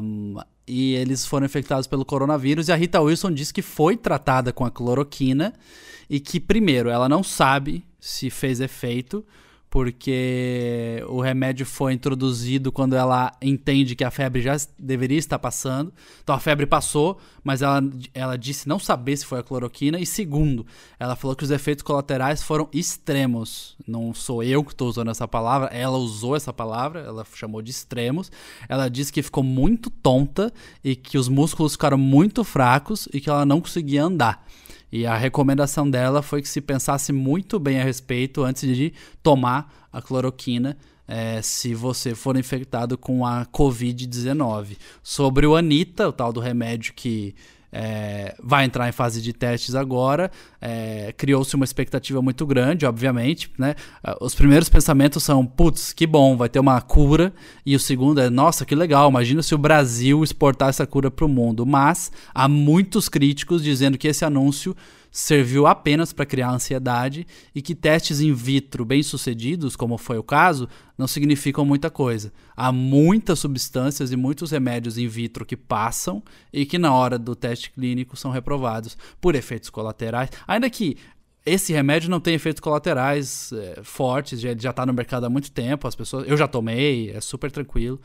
Um, 0.00 0.36
e 0.66 0.94
eles 0.94 1.26
foram 1.26 1.44
infectados 1.44 1.86
pelo 1.86 2.04
coronavírus 2.04 2.68
e 2.68 2.72
a 2.72 2.76
Rita 2.76 3.00
Wilson 3.00 3.32
disse 3.32 3.52
que 3.52 3.60
foi 3.60 3.96
tratada 3.96 4.52
com 4.52 4.64
a 4.64 4.70
cloroquina 4.70 5.52
e 6.08 6.20
que, 6.20 6.38
primeiro, 6.38 6.88
ela 6.88 7.08
não 7.08 7.22
sabe 7.22 7.84
se 7.98 8.30
fez 8.30 8.60
efeito, 8.60 9.24
porque 9.72 11.02
o 11.08 11.22
remédio 11.22 11.64
foi 11.64 11.94
introduzido 11.94 12.70
quando 12.70 12.94
ela 12.94 13.32
entende 13.40 13.96
que 13.96 14.04
a 14.04 14.10
febre 14.10 14.42
já 14.42 14.54
deveria 14.78 15.16
estar 15.16 15.38
passando. 15.38 15.90
Então 16.22 16.34
a 16.34 16.38
febre 16.38 16.66
passou, 16.66 17.18
mas 17.42 17.62
ela, 17.62 17.82
ela 18.12 18.36
disse 18.36 18.68
não 18.68 18.78
saber 18.78 19.16
se 19.16 19.24
foi 19.24 19.38
a 19.38 19.42
cloroquina. 19.42 19.98
E 19.98 20.04
segundo, 20.04 20.66
ela 21.00 21.16
falou 21.16 21.34
que 21.34 21.42
os 21.42 21.50
efeitos 21.50 21.82
colaterais 21.82 22.42
foram 22.42 22.68
extremos. 22.70 23.74
Não 23.88 24.12
sou 24.12 24.42
eu 24.42 24.62
que 24.62 24.72
estou 24.72 24.90
usando 24.90 25.10
essa 25.10 25.26
palavra, 25.26 25.68
ela 25.68 25.96
usou 25.96 26.36
essa 26.36 26.52
palavra, 26.52 27.00
ela 27.00 27.24
chamou 27.34 27.62
de 27.62 27.70
extremos. 27.70 28.30
Ela 28.68 28.90
disse 28.90 29.10
que 29.10 29.22
ficou 29.22 29.42
muito 29.42 29.88
tonta 29.88 30.52
e 30.84 30.94
que 30.94 31.16
os 31.16 31.30
músculos 31.30 31.72
ficaram 31.72 31.96
muito 31.96 32.44
fracos 32.44 33.08
e 33.10 33.22
que 33.22 33.30
ela 33.30 33.46
não 33.46 33.58
conseguia 33.58 34.04
andar. 34.04 34.44
E 34.92 35.06
a 35.06 35.16
recomendação 35.16 35.90
dela 35.90 36.20
foi 36.20 36.42
que 36.42 36.48
se 36.48 36.60
pensasse 36.60 37.12
muito 37.12 37.58
bem 37.58 37.80
a 37.80 37.84
respeito 37.84 38.44
antes 38.44 38.76
de 38.76 38.92
tomar 39.22 39.88
a 39.90 40.02
cloroquina 40.02 40.76
é, 41.08 41.40
se 41.40 41.74
você 41.74 42.14
for 42.14 42.36
infectado 42.36 42.98
com 42.98 43.24
a 43.24 43.46
Covid-19. 43.46 44.76
Sobre 45.02 45.46
o 45.46 45.56
Anita, 45.56 46.08
o 46.08 46.12
tal 46.12 46.30
do 46.30 46.40
remédio 46.40 46.92
que 46.94 47.34
é, 47.72 48.36
vai 48.42 48.66
entrar 48.66 48.86
em 48.88 48.92
fase 48.92 49.22
de 49.22 49.32
testes 49.32 49.74
agora. 49.74 50.30
É, 50.60 51.14
Criou-se 51.16 51.56
uma 51.56 51.64
expectativa 51.64 52.20
muito 52.20 52.46
grande, 52.46 52.84
obviamente. 52.84 53.50
Né? 53.58 53.74
Os 54.20 54.34
primeiros 54.34 54.68
pensamentos 54.68 55.22
são: 55.22 55.46
putz, 55.46 55.92
que 55.92 56.06
bom, 56.06 56.36
vai 56.36 56.50
ter 56.50 56.58
uma 56.58 56.80
cura. 56.82 57.32
E 57.64 57.74
o 57.74 57.80
segundo 57.80 58.20
é: 58.20 58.28
nossa, 58.28 58.66
que 58.66 58.74
legal, 58.74 59.08
imagina 59.08 59.42
se 59.42 59.54
o 59.54 59.58
Brasil 59.58 60.22
exportar 60.22 60.68
essa 60.68 60.86
cura 60.86 61.10
para 61.10 61.24
o 61.24 61.28
mundo. 61.28 61.64
Mas 61.64 62.12
há 62.34 62.46
muitos 62.46 63.08
críticos 63.08 63.62
dizendo 63.62 63.96
que 63.96 64.08
esse 64.08 64.24
anúncio 64.24 64.76
serviu 65.12 65.66
apenas 65.66 66.10
para 66.10 66.24
criar 66.24 66.50
ansiedade 66.50 67.26
e 67.54 67.60
que 67.60 67.74
testes 67.74 68.22
in 68.22 68.32
vitro 68.32 68.82
bem-sucedidos, 68.82 69.76
como 69.76 69.98
foi 69.98 70.16
o 70.16 70.22
caso, 70.22 70.66
não 70.96 71.06
significam 71.06 71.66
muita 71.66 71.90
coisa. 71.90 72.32
Há 72.56 72.72
muitas 72.72 73.38
substâncias 73.38 74.10
e 74.10 74.16
muitos 74.16 74.50
remédios 74.50 74.96
in 74.96 75.06
vitro 75.06 75.44
que 75.44 75.56
passam 75.56 76.22
e 76.50 76.64
que 76.64 76.78
na 76.78 76.94
hora 76.94 77.18
do 77.18 77.36
teste 77.36 77.70
clínico 77.70 78.16
são 78.16 78.30
reprovados 78.30 78.96
por 79.20 79.34
efeitos 79.34 79.68
colaterais, 79.68 80.30
ainda 80.48 80.70
que 80.70 80.96
esse 81.44 81.72
remédio 81.72 82.08
não 82.08 82.20
tem 82.20 82.34
efeitos 82.34 82.60
colaterais 82.60 83.52
é, 83.52 83.80
fortes, 83.82 84.40
já 84.40 84.52
está 84.52 84.86
no 84.86 84.94
mercado 84.94 85.26
há 85.26 85.28
muito 85.28 85.50
tempo, 85.50 85.86
as 85.86 85.94
pessoas, 85.94 86.26
eu 86.26 86.36
já 86.36 86.46
tomei, 86.48 87.10
é 87.10 87.20
super 87.20 87.50
tranquilo. 87.50 88.00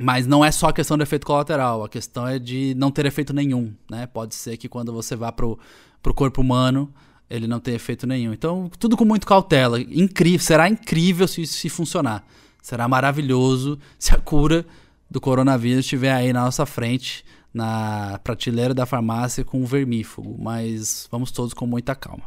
Mas 0.00 0.26
não 0.26 0.42
é 0.42 0.50
só 0.50 0.68
a 0.68 0.72
questão 0.72 0.96
do 0.96 1.02
efeito 1.02 1.26
colateral, 1.26 1.84
a 1.84 1.88
questão 1.88 2.26
é 2.26 2.38
de 2.38 2.74
não 2.78 2.90
ter 2.90 3.04
efeito 3.04 3.34
nenhum, 3.34 3.74
né? 3.90 4.06
Pode 4.06 4.34
ser 4.34 4.56
que 4.56 4.66
quando 4.66 4.90
você 4.90 5.14
vá 5.14 5.30
pro, 5.30 5.58
pro 6.02 6.12
corpo 6.12 6.40
humano, 6.40 6.92
ele 7.30 7.46
não 7.46 7.60
tenha 7.60 7.76
efeito 7.76 8.06
nenhum. 8.06 8.32
Então, 8.32 8.70
tudo 8.78 8.96
com 8.96 9.04
muito 9.04 9.26
cautela. 9.26 9.80
Incrível, 9.80 10.40
será 10.40 10.68
incrível 10.68 11.26
se, 11.26 11.46
se 11.46 11.68
funcionar. 11.68 12.24
Será 12.60 12.86
maravilhoso 12.86 13.78
se 13.98 14.14
a 14.14 14.18
cura 14.18 14.66
do 15.10 15.20
coronavírus 15.20 15.80
estiver 15.84 16.12
aí 16.12 16.32
na 16.32 16.44
nossa 16.44 16.66
frente, 16.66 17.24
na 17.52 18.18
prateleira 18.22 18.74
da 18.74 18.86
farmácia 18.86 19.44
com 19.44 19.60
um 19.60 19.64
vermífugo. 19.64 20.36
Mas 20.38 21.08
vamos 21.10 21.30
todos 21.30 21.54
com 21.54 21.66
muita 21.66 21.94
calma. 21.94 22.24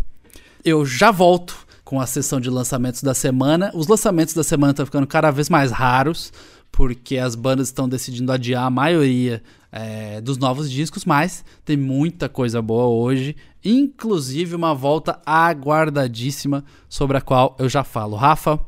Eu 0.63 0.85
já 0.85 1.11
volto 1.11 1.65
com 1.83 2.01
a 2.01 2.07
sessão 2.07 2.41
de 2.41 2.49
lançamentos 2.49 3.03
da 3.03 3.13
semana. 3.13 3.71
Os 3.75 3.87
lançamentos 3.87 4.33
da 4.33 4.43
semana 4.43 4.71
estão 4.71 4.85
ficando 4.85 5.05
cada 5.05 5.29
vez 5.29 5.49
mais 5.49 5.71
raros 5.71 6.33
porque 6.75 7.17
as 7.17 7.35
bandas 7.35 7.69
estão 7.69 7.87
decidindo 7.87 8.33
adiar 8.33 8.65
a 8.65 8.69
maioria 8.69 9.41
é, 9.71 10.19
dos 10.19 10.37
novos 10.37 10.69
discos, 10.69 11.05
mas 11.05 11.45
tem 11.63 11.77
muita 11.77 12.27
coisa 12.27 12.61
boa 12.61 12.87
hoje, 12.87 13.33
inclusive 13.63 14.53
uma 14.53 14.75
volta 14.75 15.21
aguardadíssima 15.25 16.65
sobre 16.89 17.15
a 17.15 17.21
qual 17.21 17.55
eu 17.57 17.69
já 17.69 17.81
falo. 17.81 18.17
Rafa, 18.17 18.59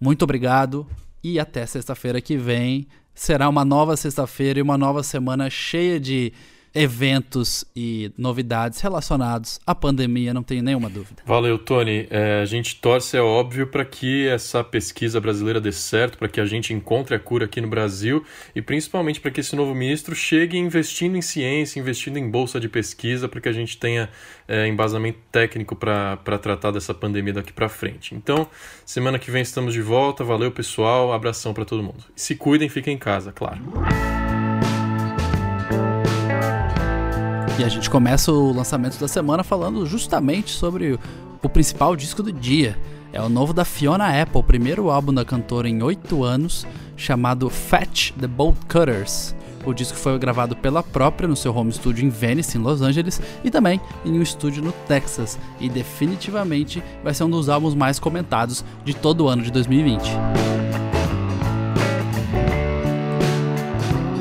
muito 0.00 0.24
obrigado 0.24 0.84
e 1.22 1.38
até 1.38 1.64
sexta-feira 1.64 2.20
que 2.20 2.36
vem. 2.36 2.88
Será 3.14 3.48
uma 3.48 3.64
nova 3.64 3.96
sexta-feira 3.96 4.58
e 4.58 4.62
uma 4.62 4.76
nova 4.76 5.04
semana 5.04 5.48
cheia 5.48 6.00
de 6.00 6.32
eventos 6.74 7.64
e 7.76 8.10
novidades 8.16 8.80
relacionados 8.80 9.60
à 9.66 9.74
pandemia, 9.74 10.32
não 10.32 10.42
tenho 10.42 10.62
nenhuma 10.62 10.88
dúvida. 10.88 11.22
Valeu, 11.26 11.58
Tony. 11.58 12.06
É, 12.10 12.40
a 12.40 12.44
gente 12.44 12.76
torce, 12.76 13.16
é 13.16 13.20
óbvio, 13.20 13.66
para 13.66 13.84
que 13.84 14.26
essa 14.26 14.64
pesquisa 14.64 15.20
brasileira 15.20 15.60
dê 15.60 15.72
certo, 15.72 16.18
para 16.18 16.28
que 16.28 16.40
a 16.40 16.46
gente 16.46 16.72
encontre 16.72 17.14
a 17.14 17.18
cura 17.18 17.44
aqui 17.44 17.60
no 17.60 17.68
Brasil 17.68 18.24
e 18.54 18.62
principalmente 18.62 19.20
para 19.20 19.30
que 19.30 19.40
esse 19.40 19.54
novo 19.54 19.74
ministro 19.74 20.14
chegue 20.14 20.56
investindo 20.56 21.16
em 21.16 21.22
ciência, 21.22 21.78
investindo 21.78 22.18
em 22.18 22.30
bolsa 22.30 22.58
de 22.58 22.68
pesquisa, 22.68 23.28
para 23.28 23.40
que 23.40 23.48
a 23.48 23.52
gente 23.52 23.76
tenha 23.76 24.08
é, 24.48 24.66
embasamento 24.66 25.18
técnico 25.30 25.76
para 25.76 26.16
tratar 26.38 26.70
dessa 26.70 26.94
pandemia 26.94 27.34
daqui 27.34 27.52
para 27.52 27.68
frente. 27.68 28.14
Então, 28.14 28.48
semana 28.84 29.18
que 29.18 29.30
vem 29.30 29.42
estamos 29.42 29.74
de 29.74 29.82
volta. 29.82 30.24
Valeu, 30.24 30.50
pessoal. 30.50 31.12
Abração 31.12 31.52
para 31.52 31.64
todo 31.64 31.82
mundo. 31.82 32.04
Se 32.16 32.34
cuidem, 32.34 32.68
fiquem 32.68 32.94
em 32.94 32.98
casa, 32.98 33.32
claro. 33.32 33.60
E 37.62 37.64
a 37.64 37.68
gente 37.68 37.88
começa 37.88 38.32
o 38.32 38.52
lançamento 38.52 38.98
da 38.98 39.06
semana 39.06 39.44
falando 39.44 39.86
justamente 39.86 40.50
sobre 40.50 40.98
o 41.40 41.48
principal 41.48 41.94
disco 41.94 42.20
do 42.20 42.32
dia. 42.32 42.76
É 43.12 43.22
o 43.22 43.28
novo 43.28 43.52
da 43.52 43.64
Fiona 43.64 44.20
Apple, 44.20 44.40
o 44.40 44.42
primeiro 44.42 44.90
álbum 44.90 45.14
da 45.14 45.24
cantora 45.24 45.68
em 45.68 45.80
oito 45.80 46.24
anos, 46.24 46.66
chamado 46.96 47.48
Fetch 47.48 48.10
the 48.20 48.26
Bolt 48.26 48.56
Cutters. 48.68 49.32
O 49.64 49.72
disco 49.72 49.96
foi 49.96 50.18
gravado 50.18 50.56
pela 50.56 50.82
própria 50.82 51.28
no 51.28 51.36
seu 51.36 51.54
home 51.54 51.70
studio 51.70 52.04
em 52.04 52.08
Venice, 52.08 52.58
em 52.58 52.60
Los 52.60 52.82
Angeles, 52.82 53.22
e 53.44 53.48
também 53.48 53.80
em 54.04 54.18
um 54.18 54.22
estúdio 54.22 54.60
no 54.60 54.72
Texas, 54.88 55.38
e 55.60 55.68
definitivamente 55.68 56.82
vai 57.04 57.14
ser 57.14 57.22
um 57.22 57.30
dos 57.30 57.48
álbuns 57.48 57.76
mais 57.76 58.00
comentados 58.00 58.64
de 58.84 58.92
todo 58.92 59.26
o 59.26 59.28
ano 59.28 59.40
de 59.40 59.52
2020. 59.52 60.10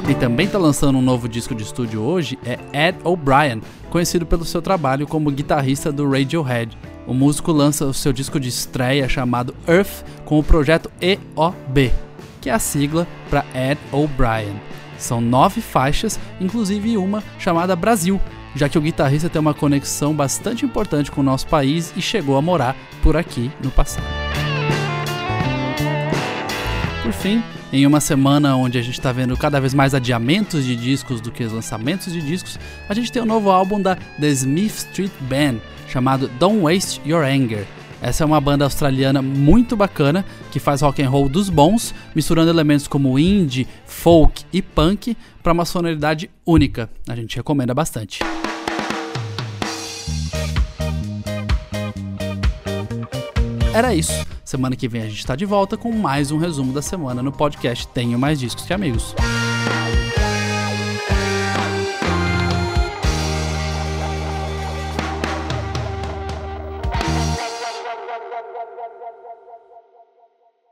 Quem 0.06 0.16
também 0.16 0.46
está 0.48 0.58
lançando 0.58 0.98
um 0.98 1.02
novo 1.02 1.30
disco 1.30 1.54
de 1.54 1.64
estúdio 1.64 2.02
hoje 2.02 2.38
é 2.44 2.58
Ed 2.74 2.98
O'Brien, 3.04 3.62
conhecido 3.90 4.26
pelo 4.26 4.44
seu 4.44 4.62
trabalho 4.62 5.08
como 5.08 5.32
guitarrista 5.32 5.92
do 5.92 6.10
Radiohead. 6.10 6.78
O 7.06 7.14
músico 7.14 7.52
lança 7.52 7.86
o 7.86 7.94
seu 7.94 8.12
disco 8.12 8.40
de 8.40 8.50
estreia 8.50 9.08
chamado 9.08 9.56
Earth 9.68 10.04
com 10.26 10.40
o 10.40 10.44
projeto 10.44 10.92
EOB, 11.00 11.94
que 12.42 12.50
é 12.50 12.54
a 12.54 12.60
sigla 12.60 13.08
para 13.30 13.46
Ed 13.54 13.80
O'Brien. 13.92 14.60
São 14.98 15.22
nove 15.22 15.62
faixas, 15.62 16.20
inclusive 16.40 16.98
uma 16.98 17.24
chamada 17.40 17.76
Brasil, 17.76 18.20
já 18.56 18.68
que 18.68 18.78
o 18.78 18.82
guitarrista 18.82 19.30
tem 19.30 19.40
uma 19.40 19.54
conexão 19.54 20.14
bastante 20.14 20.66
importante 20.66 21.12
com 21.12 21.22
o 21.22 21.24
nosso 21.24 21.48
país 21.48 21.94
e 21.96 22.02
chegou 22.02 22.38
a 22.38 22.42
morar 22.42 22.76
por 23.02 23.16
aqui 23.16 23.52
no 23.64 23.72
passado. 23.72 24.06
Por 27.04 27.14
fim, 27.14 27.42
em 27.72 27.86
uma 27.86 28.02
semana 28.02 28.56
onde 28.56 28.78
a 28.78 28.82
gente 28.82 29.00
está 29.00 29.12
vendo 29.12 29.38
cada 29.38 29.60
vez 29.60 29.74
mais 29.74 29.94
adiamentos 29.94 30.66
de 30.66 30.76
discos 30.76 31.22
do 31.22 31.32
que 31.32 31.44
lançamentos 31.46 32.12
de 32.12 32.22
discos, 32.22 32.60
a 32.90 32.94
gente 32.94 33.12
tem 33.12 33.22
um 33.22 33.26
novo 33.26 33.50
álbum 33.50 33.82
da 33.82 33.96
The 33.96 34.28
Smith 34.30 34.76
Street 34.76 35.12
Band 35.22 35.58
chamado 35.88 36.28
Don't 36.40 36.62
Waste 36.62 37.02
Your 37.06 37.24
Anger. 37.24 37.66
Essa 38.02 38.24
é 38.24 38.26
uma 38.26 38.42
banda 38.42 38.66
australiana 38.66 39.22
muito 39.22 39.76
bacana 39.76 40.26
que 40.52 40.60
faz 40.60 40.82
rock 40.82 41.04
and 41.04 41.10
roll 41.10 41.30
dos 41.30 41.50
bons, 41.50 41.94
misturando 42.16 42.50
elementos 42.50 42.88
como 42.88 43.18
indie, 43.18 43.68
folk 43.86 44.44
e 44.52 44.62
punk 44.62 45.16
para 45.44 45.54
uma 45.54 45.66
sonoridade 45.66 46.30
única. 46.46 46.90
A 47.08 47.16
gente 47.16 47.36
recomenda 47.36 47.74
bastante. 47.74 48.20
Era 53.74 53.96
isso. 53.96 54.26
Semana 54.52 54.76
que 54.76 54.86
vem 54.86 55.04
a 55.04 55.06
gente 55.06 55.20
está 55.20 55.34
de 55.34 55.46
volta 55.46 55.78
com 55.78 55.94
mais 55.94 56.30
um 56.30 56.38
resumo 56.38 56.74
da 56.74 56.82
semana 56.82 57.24
no 57.24 57.32
podcast 57.32 57.88
Tenho 57.88 58.20
Mais 58.20 58.38
Discos 58.38 58.66
que 58.66 58.74
Amigos. 58.74 59.16